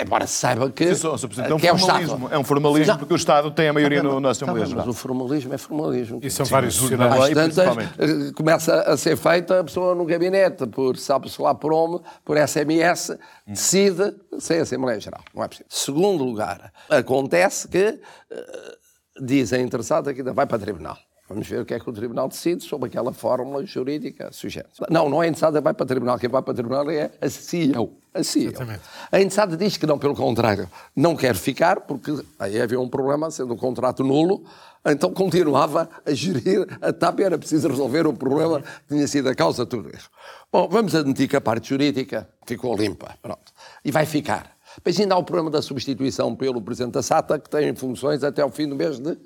[0.00, 0.94] Embora se saiba que.
[0.94, 2.28] Sim, é um que formalismo.
[2.30, 2.98] É, é um formalismo não.
[2.98, 4.86] porque o Estado tem a maioria no, na Assembleia Geral.
[4.86, 6.18] Mas o formalismo é formalismo.
[6.22, 7.34] E são Sim, vários jornais.
[7.34, 12.36] Tantas, começa a ser feita a pessoa no gabinete, por sabe-se lá por onde, por
[12.36, 15.20] SMS, decide sem Assembleia Geral.
[15.34, 15.66] Não é possível.
[15.68, 20.96] Segundo lugar, acontece que uh, dizem interessado que ainda vai para tribunal.
[21.28, 24.68] Vamos ver o que é que o Tribunal decide sobre aquela fórmula jurídica sujeita.
[24.90, 26.18] Não, não é a Enteçada vai para o Tribunal.
[26.18, 27.96] Quem vai para o Tribunal é a CEO.
[28.12, 28.50] A CEO.
[28.50, 28.82] Exatamente.
[29.10, 33.30] A Enteçada diz que não, pelo contrário, não quer ficar, porque aí havia um problema,
[33.30, 34.44] sendo um contrato nulo,
[34.84, 39.34] então continuava a gerir a TAP era preciso resolver o problema que tinha sido a
[39.34, 40.10] causa de tudo isso.
[40.52, 43.50] Bom, vamos admitir que a parte jurídica ficou limpa, pronto.
[43.82, 44.54] E vai ficar.
[44.76, 48.44] Depois ainda há o problema da substituição pelo Presidente da SATA, que tem funções até
[48.44, 49.16] o fim do mês de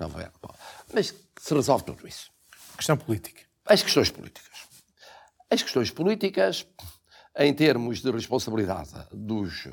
[0.00, 0.08] uhum.
[0.08, 0.30] março.
[0.92, 2.30] Mas se resolve tudo isso.
[2.76, 3.42] Questão política.
[3.66, 4.52] As questões políticas.
[5.50, 6.66] As questões políticas,
[7.36, 9.68] em termos de responsabilidade dos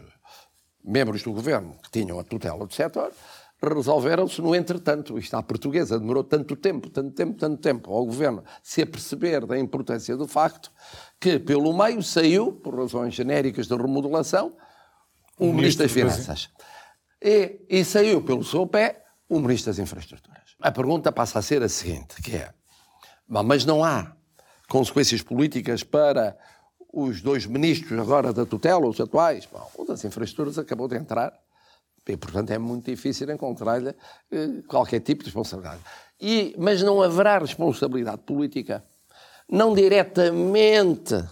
[0.84, 3.12] membros do governo que tinham a tutela do setor,
[3.62, 5.18] resolveram-se no entretanto.
[5.18, 9.58] Isto à portuguesa demorou tanto tempo, tanto tempo, tanto tempo ao governo se aperceber da
[9.58, 10.72] importância do facto
[11.20, 14.56] que, pelo meio, saiu, por razões genéricas de remodelação,
[15.38, 16.50] o, o Ministro das Finanças.
[17.22, 19.01] E, e saiu pelo seu pé
[19.32, 20.58] o Ministro das Infraestruturas.
[20.60, 22.50] A pergunta passa a ser a seguinte, que é,
[23.26, 24.12] mas não há
[24.68, 26.38] consequências políticas para
[26.92, 29.48] os dois ministros agora da tutela, os atuais?
[29.50, 31.34] Bom, o das infraestruturas acabou de entrar
[32.06, 33.96] e, portanto, é muito difícil encontrar-lhe
[34.32, 35.80] eh, qualquer tipo de responsabilidade.
[36.20, 38.84] E, mas não haverá responsabilidade política,
[39.50, 41.24] não diretamente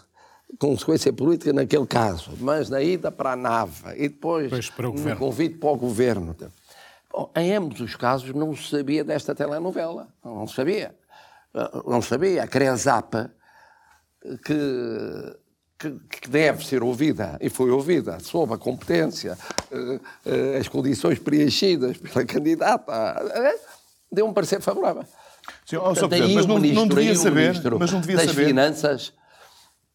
[0.58, 5.70] consequência política naquele caso, mas na ida para a nave e depois no convite para
[5.70, 6.34] o governo.
[7.12, 10.08] Bom, em ambos os casos não se sabia desta telenovela.
[10.24, 10.96] Não se sabia.
[11.54, 12.44] Ah, não se sabia.
[12.44, 13.32] A Crezapa,
[14.46, 15.38] que,
[15.80, 19.38] que, que, deve ser ouvida, e foi ouvida, sob a competência,
[19.72, 23.16] ah, ah, as condições preenchidas pela candidata,
[24.12, 25.04] deu um parecer favorável.
[25.66, 28.46] Sim, oh, Portanto, mas não, ministro, não devia saber, mas não devia das saber.
[28.46, 29.14] Finanças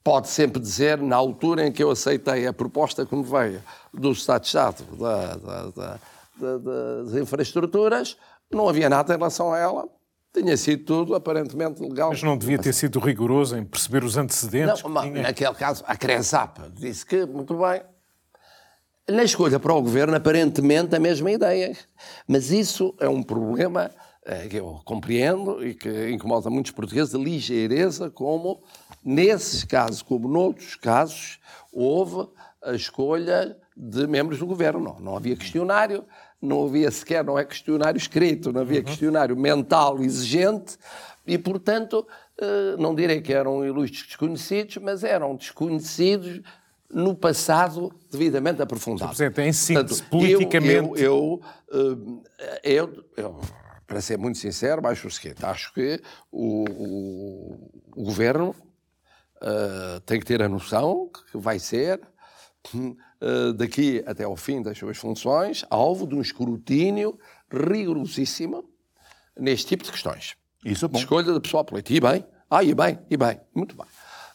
[0.03, 4.13] pode sempre dizer, na altura em que eu aceitei a proposta que me veio do
[4.13, 6.01] Estado-Chave, da, da, da
[6.39, 8.17] das infraestruturas,
[8.51, 9.89] não havia nada em relação a ela.
[10.33, 12.11] Tinha sido tudo aparentemente legal.
[12.11, 14.83] Mas não devia ter sido rigoroso em perceber os antecedentes?
[14.83, 17.83] Não, mas, naquele caso, a Cresap disse que, muito bem,
[19.09, 21.77] na escolha para o governo, aparentemente a mesma ideia.
[22.27, 23.93] Mas isso é um problema
[24.25, 28.63] é, que eu compreendo e que incomoda muitos portugueses, a ligeireza como,
[29.05, 31.39] nesses casos, como noutros casos,
[31.73, 32.29] houve
[32.63, 34.81] a escolha de membros do governo.
[34.81, 36.05] Não, não havia questionário,
[36.41, 38.85] não havia sequer, não é questionário escrito, não havia uhum.
[38.85, 40.77] questionário mental exigente
[41.27, 42.07] e, portanto,
[42.41, 46.41] eh, não direi que eram ilustres desconhecidos, mas eram desconhecidos
[46.91, 49.17] no passado devidamente aprofundado.
[49.17, 51.03] Presidente, em síntese, politicamente...
[51.03, 53.41] Eu, eu, eh, eu, eu,
[53.87, 58.55] para ser muito sincero, acho o seguinte, acho que o, o, o Governo
[59.43, 62.01] uh, tem que ter a noção que vai ser
[63.57, 67.19] daqui até ao fim das suas funções, alvo de um escrutínio
[67.51, 68.65] rigorosíssimo
[69.39, 70.37] neste tipo de questões.
[70.65, 70.99] Isso é bom.
[70.99, 71.95] Escolha da pessoa política.
[71.95, 73.87] E bem, ah, e bem, e bem, muito bem.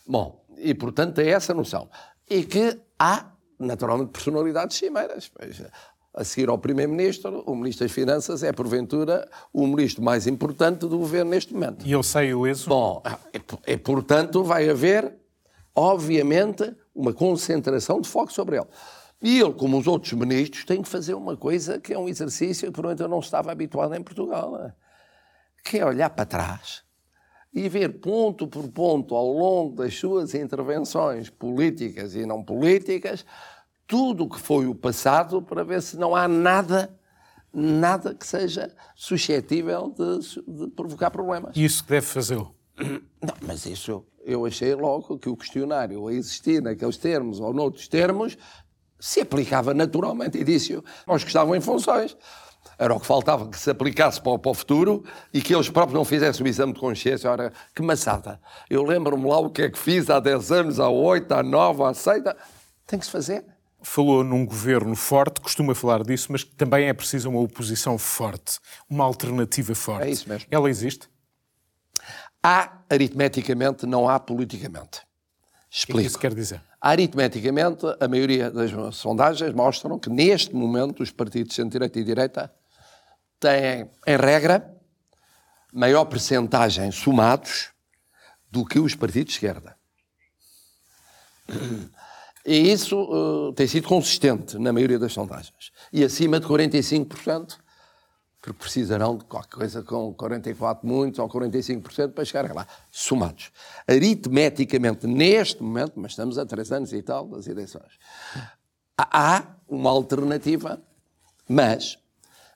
[0.06, 1.90] Bom, e portanto é essa noção.
[2.30, 5.32] E que há, naturalmente, personalidades cimeiras.
[6.14, 10.98] A seguir ao Primeiro-Ministro, o Ministro das Finanças é, porventura, o ministro mais importante do
[10.98, 11.86] governo neste momento.
[11.86, 12.68] E ele saiu isso?
[12.68, 13.02] Bom,
[13.66, 15.19] e portanto vai haver,
[15.80, 18.68] obviamente, uma concentração de foco sobre ele.
[19.22, 22.72] E ele, como os outros ministros, tem que fazer uma coisa que é um exercício
[22.72, 24.74] que, por eu não estava habituado em Portugal, né?
[25.64, 26.84] que é olhar para trás
[27.54, 33.26] e ver ponto por ponto, ao longo das suas intervenções políticas e não políticas,
[33.88, 36.96] tudo o que foi o passado para ver se não há nada,
[37.52, 41.56] nada que seja suscetível de, de provocar problemas.
[41.58, 42.54] Isso que deve fazê-lo?
[43.22, 47.88] Não, mas isso eu achei logo que o questionário a existir naqueles termos ou noutros
[47.88, 48.38] termos
[49.00, 52.16] se aplicava naturalmente e disse aos que estavam em funções.
[52.78, 55.04] Era o que faltava que se aplicasse para o, para o, futuro
[55.34, 57.30] e que eles próprios não fizessem o exame de consciência.
[57.30, 58.40] Ora, que maçada.
[58.70, 61.84] Eu lembro-me lá o que é que fiz há 10 anos, há 8, há 9,
[61.84, 62.24] há 6.
[62.86, 63.46] Tem que se fazer.
[63.82, 68.60] Falou num governo forte, costuma falar disso, mas também é preciso uma oposição forte,
[68.90, 70.08] uma alternativa forte.
[70.08, 70.48] É isso mesmo.
[70.52, 71.10] Ela existe?
[72.42, 75.02] Há aritmeticamente, não há politicamente.
[75.70, 76.00] Explico.
[76.00, 76.62] O que isso quer dizer?
[76.82, 82.54] Aritmeticamente, a maioria das sondagens mostram que neste momento os partidos de centro-direita e direita
[83.40, 84.76] têm, em regra,
[85.74, 87.70] maior percentagem somados
[88.50, 89.78] do que os partidos de esquerda.
[92.46, 95.72] E isso uh, tem sido consistente na maioria das sondagens.
[95.92, 97.58] E acima de 45%,
[98.42, 103.52] que precisarão de qualquer coisa com 44 muitos ou 45% para chegar lá, somados.
[103.88, 108.00] Aritmeticamente, neste momento, mas estamos a três anos e tal das eleições,
[108.98, 110.82] há uma alternativa,
[111.48, 111.98] mas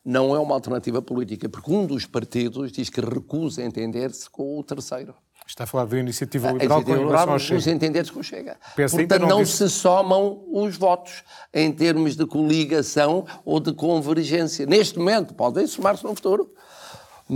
[0.03, 4.63] não é uma alternativa política, porque um dos partidos diz que recusa entender-se com o
[4.63, 5.15] terceiro.
[5.45, 7.59] Está a falar da iniciativa liberal a com relação ao Chega.
[7.59, 8.57] Os entenderes com Chega.
[8.75, 11.23] Portanto, não, não se somam os votos
[11.53, 14.65] em termos de coligação ou de convergência.
[14.65, 16.51] Neste momento, podem somar-se no futuro.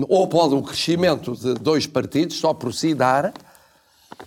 [0.07, 3.33] Ou pode o crescimento de dois partidos só por si dar,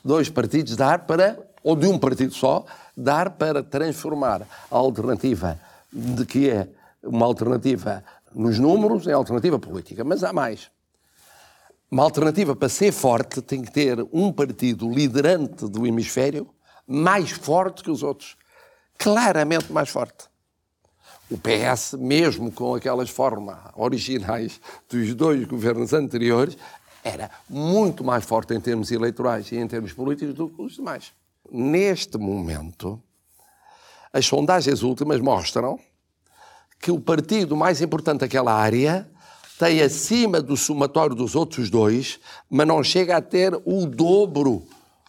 [0.05, 2.64] dois partidos dar para, ou de um partido só,
[2.97, 5.59] dar para transformar a alternativa
[5.93, 6.68] de que é
[7.03, 8.05] uma alternativa
[8.35, 10.05] nos números em alternativa política.
[10.05, 10.70] Mas há mais.
[11.91, 16.49] Uma alternativa para ser forte tem que ter um partido liderante do hemisfério
[16.86, 18.36] mais forte que os outros.
[18.97, 20.28] Claramente mais forte.
[21.28, 26.57] O PS, mesmo com aquelas formas originais dos dois governos anteriores,
[27.03, 31.12] era muito mais forte em termos eleitorais e em termos políticos do que os demais.
[31.51, 33.03] Neste momento,
[34.12, 35.76] as sondagens últimas mostram
[36.78, 39.11] que o partido mais importante daquela área
[39.61, 44.67] tem acima do somatório dos outros dois, mas não chega a ter o dobro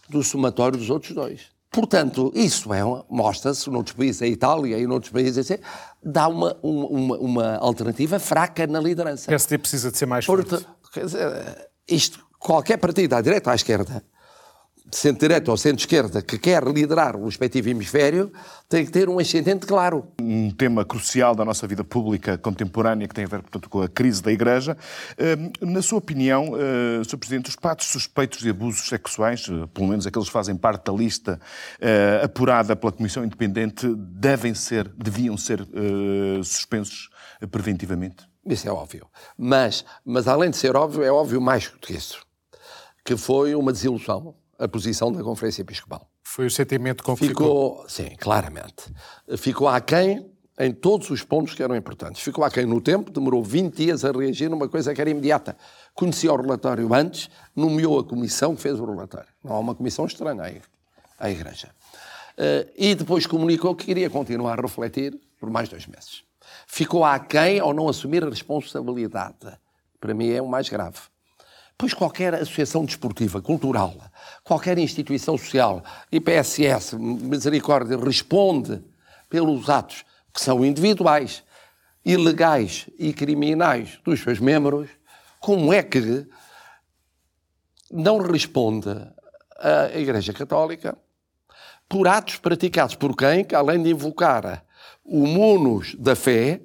[0.09, 1.43] do somatório dos outros dois.
[1.71, 5.63] Portanto, isso é mostra-se noutros países, a Itália e noutros países, assim,
[6.03, 9.23] dá uma, uma, uma alternativa fraca na liderança.
[9.23, 10.67] O PSD precisa de ser mais forte.
[10.91, 14.03] Quer dizer, isto, qualquer partido, à direita ou à esquerda,
[14.91, 18.31] centro-direita ou centro-esquerda que quer liderar o respectivo hemisfério
[18.67, 20.07] tem que ter um ascendente claro.
[20.21, 23.89] Um tema crucial da nossa vida pública contemporânea que tem a ver, portanto, com a
[23.89, 24.77] crise da Igreja.
[25.61, 27.17] Hum, na sua opinião, hum, Sr.
[27.17, 30.93] Presidente, os patos suspeitos de abusos sexuais, hum, pelo menos aqueles que fazem parte da
[30.93, 31.39] lista
[32.23, 35.67] apurada pela Comissão Independente, devem ser, deviam ser
[36.43, 37.09] suspensos
[37.49, 38.27] preventivamente?
[38.45, 39.07] Isso é óbvio.
[39.37, 42.25] Mas, mas além de ser óbvio, é óbvio mais do que isso.
[43.03, 46.07] Que foi uma desilusão a posição da Conferência Episcopal.
[46.23, 47.83] Foi o sentimento com que ficou?
[47.83, 47.89] ficou?
[47.89, 48.93] Sim, claramente.
[49.35, 52.21] Ficou aquém em todos os pontos que eram importantes.
[52.21, 55.57] Ficou aquém no tempo, demorou 20 dias a reagir numa coisa que era imediata.
[55.95, 59.29] Conhecia o relatório antes, nomeou a comissão que fez o relatório.
[59.43, 60.61] Não há uma comissão estranha
[61.19, 61.69] à Igreja.
[62.37, 66.23] Uh, e depois comunicou que queria continuar a refletir por mais dois meses.
[66.67, 69.57] Ficou aquém ao não assumir a responsabilidade.
[69.99, 70.99] Para mim é o mais grave.
[71.81, 73.95] Pois qualquer associação desportiva, cultural,
[74.43, 78.83] qualquer instituição social, IPSS, Misericórdia, responde
[79.27, 81.43] pelos atos que são individuais,
[82.05, 84.91] ilegais e criminais dos seus membros,
[85.39, 86.27] como é que
[87.91, 88.89] não responde
[89.57, 90.95] a Igreja Católica
[91.89, 94.63] por atos praticados por quem, que além de invocar
[95.03, 96.61] o munus da fé,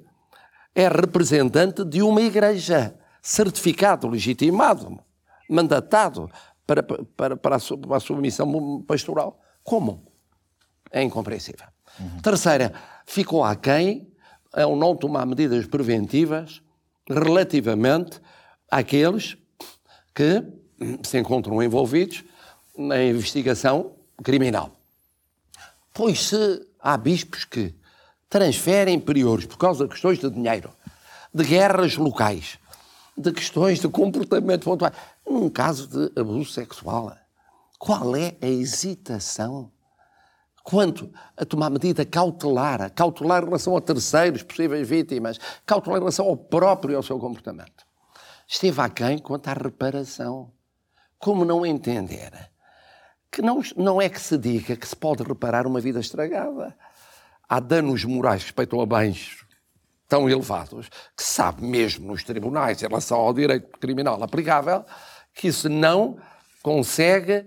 [0.75, 5.06] é representante de uma igreja, certificado, legitimado,
[5.49, 6.29] mandatado
[6.65, 9.39] para, para, para, a, para a sua missão pastoral.
[9.63, 10.11] Como?
[10.91, 11.67] É incompreensível.
[11.99, 12.21] Uhum.
[12.21, 12.73] Terceira,
[13.05, 14.11] ficou aquém
[14.53, 16.61] ao não tomar medidas preventivas
[17.09, 18.19] relativamente
[18.69, 19.37] àqueles
[20.13, 20.43] que
[21.03, 22.23] se encontram envolvidos
[22.77, 23.93] na investigação
[24.23, 24.71] criminal.
[25.93, 27.73] Pois se há bispos que
[28.29, 30.71] transferem priores por causa de questões de dinheiro,
[31.33, 32.59] de guerras locais,
[33.17, 34.91] de questões de comportamento pontual.
[35.29, 37.13] Num caso de abuso sexual,
[37.77, 39.71] qual é a hesitação
[40.63, 46.25] quanto a tomar medida cautelar, cautelar em relação a terceiros, possíveis vítimas, cautelar em relação
[46.25, 47.85] ao próprio e ao seu comportamento?
[48.47, 50.51] Esteve aquém quanto à reparação.
[51.19, 52.31] Como não entender
[53.31, 56.75] que não, não é que se diga que se pode reparar uma vida estragada.
[57.49, 59.45] Há danos morais que respeitam a bens
[60.07, 64.85] tão elevados que se sabe mesmo nos tribunais, em relação ao direito criminal aplicável,
[65.37, 66.17] que isso não
[66.61, 67.45] consegue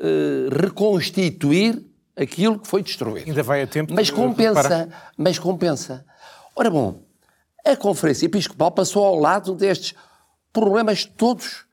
[0.00, 1.84] uh, reconstituir
[2.16, 3.28] aquilo que foi destruído.
[3.28, 6.04] Ainda vai a tempo Mas compensa, mas compensa.
[6.54, 7.02] Ora bom,
[7.64, 9.94] a Conferência Episcopal passou ao lado destes
[10.52, 11.66] problemas todos.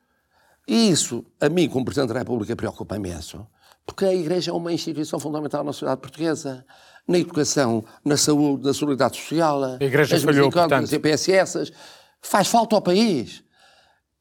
[0.68, 3.46] E isso, a mim, como Presidente da República, preocupa imenso,
[3.86, 6.64] porque a Igreja é uma instituição fundamental na sociedade portuguesa
[7.06, 10.82] na educação, na saúde, na solidariedade social, a Igreja falhou, portanto.
[10.82, 11.72] nas EPSS.
[12.20, 13.43] Faz falta ao país.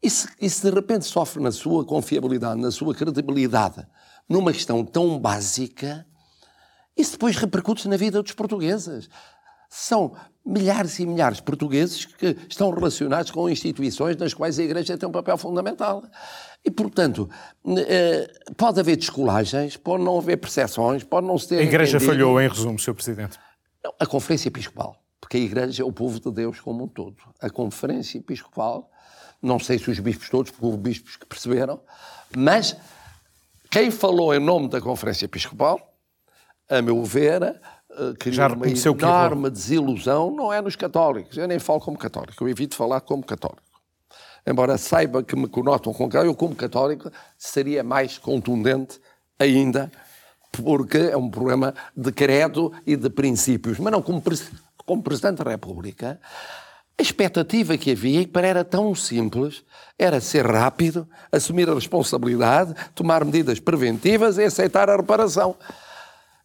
[0.03, 3.87] E se, e se de repente sofre na sua confiabilidade, na sua credibilidade,
[4.27, 6.05] numa questão tão básica,
[6.97, 9.09] isso depois repercute na vida dos portugueses.
[9.69, 10.13] São
[10.45, 15.07] milhares e milhares de portugueses que estão relacionados com instituições nas quais a Igreja tem
[15.07, 16.03] um papel fundamental.
[16.65, 17.29] E, portanto,
[17.65, 21.59] eh, pode haver descolagens, pode não haver percepções, pode não se ter.
[21.59, 22.11] A Igreja entendido.
[22.11, 22.93] falhou, em resumo, Sr.
[22.93, 23.39] Presidente.
[23.83, 27.15] Não, a Conferência Episcopal, porque a Igreja é o povo de Deus como um todo.
[27.41, 28.91] A Conferência Episcopal,
[29.43, 31.81] não sei se os bispos todos, porque houve bispos que perceberam,
[32.35, 32.77] mas
[33.69, 35.93] quem falou em nome da Conferência Episcopal,
[36.69, 41.37] a meu ver, eh, criou uma enorme desilusão, não é nos católicos.
[41.37, 43.61] Eu nem falo como católico, eu evito falar como católico.
[44.45, 48.99] Embora saiba que me conotam com eu como católico seria mais contundente
[49.39, 49.91] ainda,
[50.51, 53.79] porque é um problema de credo e de princípios.
[53.79, 54.21] Mas não como,
[54.85, 56.19] como Presidente da República,
[56.97, 59.63] a expectativa que havia, e para era tão simples,
[59.97, 65.55] era ser rápido, assumir a responsabilidade, tomar medidas preventivas e aceitar a reparação.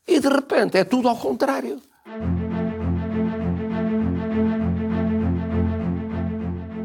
[0.07, 1.83] E de repente é tudo ao contrário.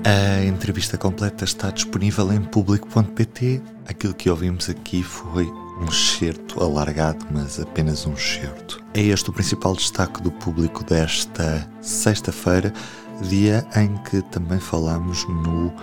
[0.05, 3.61] A entrevista completa está disponível em público.pt.
[3.87, 8.83] Aquilo que ouvimos aqui foi um excerto alargado, mas apenas um excerto.
[8.93, 12.73] É este o principal destaque do público desta sexta-feira,
[13.21, 15.73] dia em que também falamos no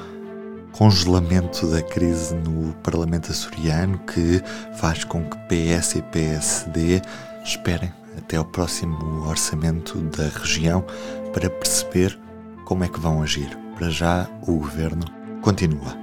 [0.72, 4.42] congelamento da crise no Parlamento açoriano, que
[4.76, 7.02] faz com que PS e PSD
[7.44, 10.84] esperem até ao próximo orçamento da região
[11.32, 12.18] para perceber
[12.64, 13.56] como é que vão agir.
[13.76, 15.04] Para já, o governo
[15.42, 15.98] continua.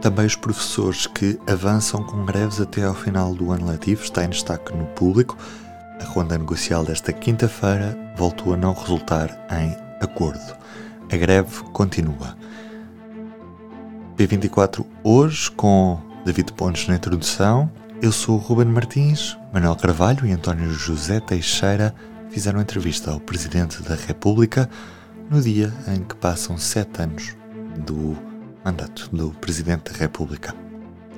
[0.00, 4.30] Também os professores que avançam com greves até ao final do ano letivo está em
[4.30, 5.36] destaque no público.
[6.00, 10.56] A ronda negocial desta quinta-feira voltou a não resultar em acordo.
[11.10, 12.36] A greve continua.
[14.16, 17.70] P24 hoje com David Pontes na introdução.
[18.02, 21.94] Eu sou o Ruben Martins, Manuel Carvalho e António José Teixeira
[22.30, 24.68] fizeram entrevista ao Presidente da República
[25.30, 27.36] no dia em que passam sete anos
[27.78, 28.16] do
[28.64, 30.54] mandato do Presidente da República.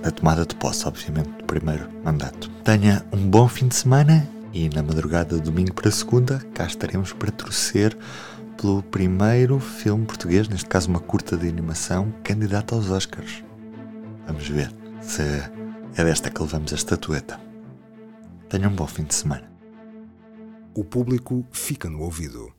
[0.03, 2.51] Da tomada de posse, obviamente, do primeiro mandato.
[2.65, 7.13] Tenha um bom fim de semana e na madrugada de domingo para segunda cá estaremos
[7.13, 7.97] para torcer
[8.61, 13.43] pelo primeiro filme português, neste caso uma curta de animação, candidato aos Oscars.
[14.27, 15.23] Vamos ver se
[15.97, 17.41] é desta que levamos a estatueta.
[18.51, 19.51] Tenha um bom fim de semana.
[20.75, 22.53] O público fica no ouvido.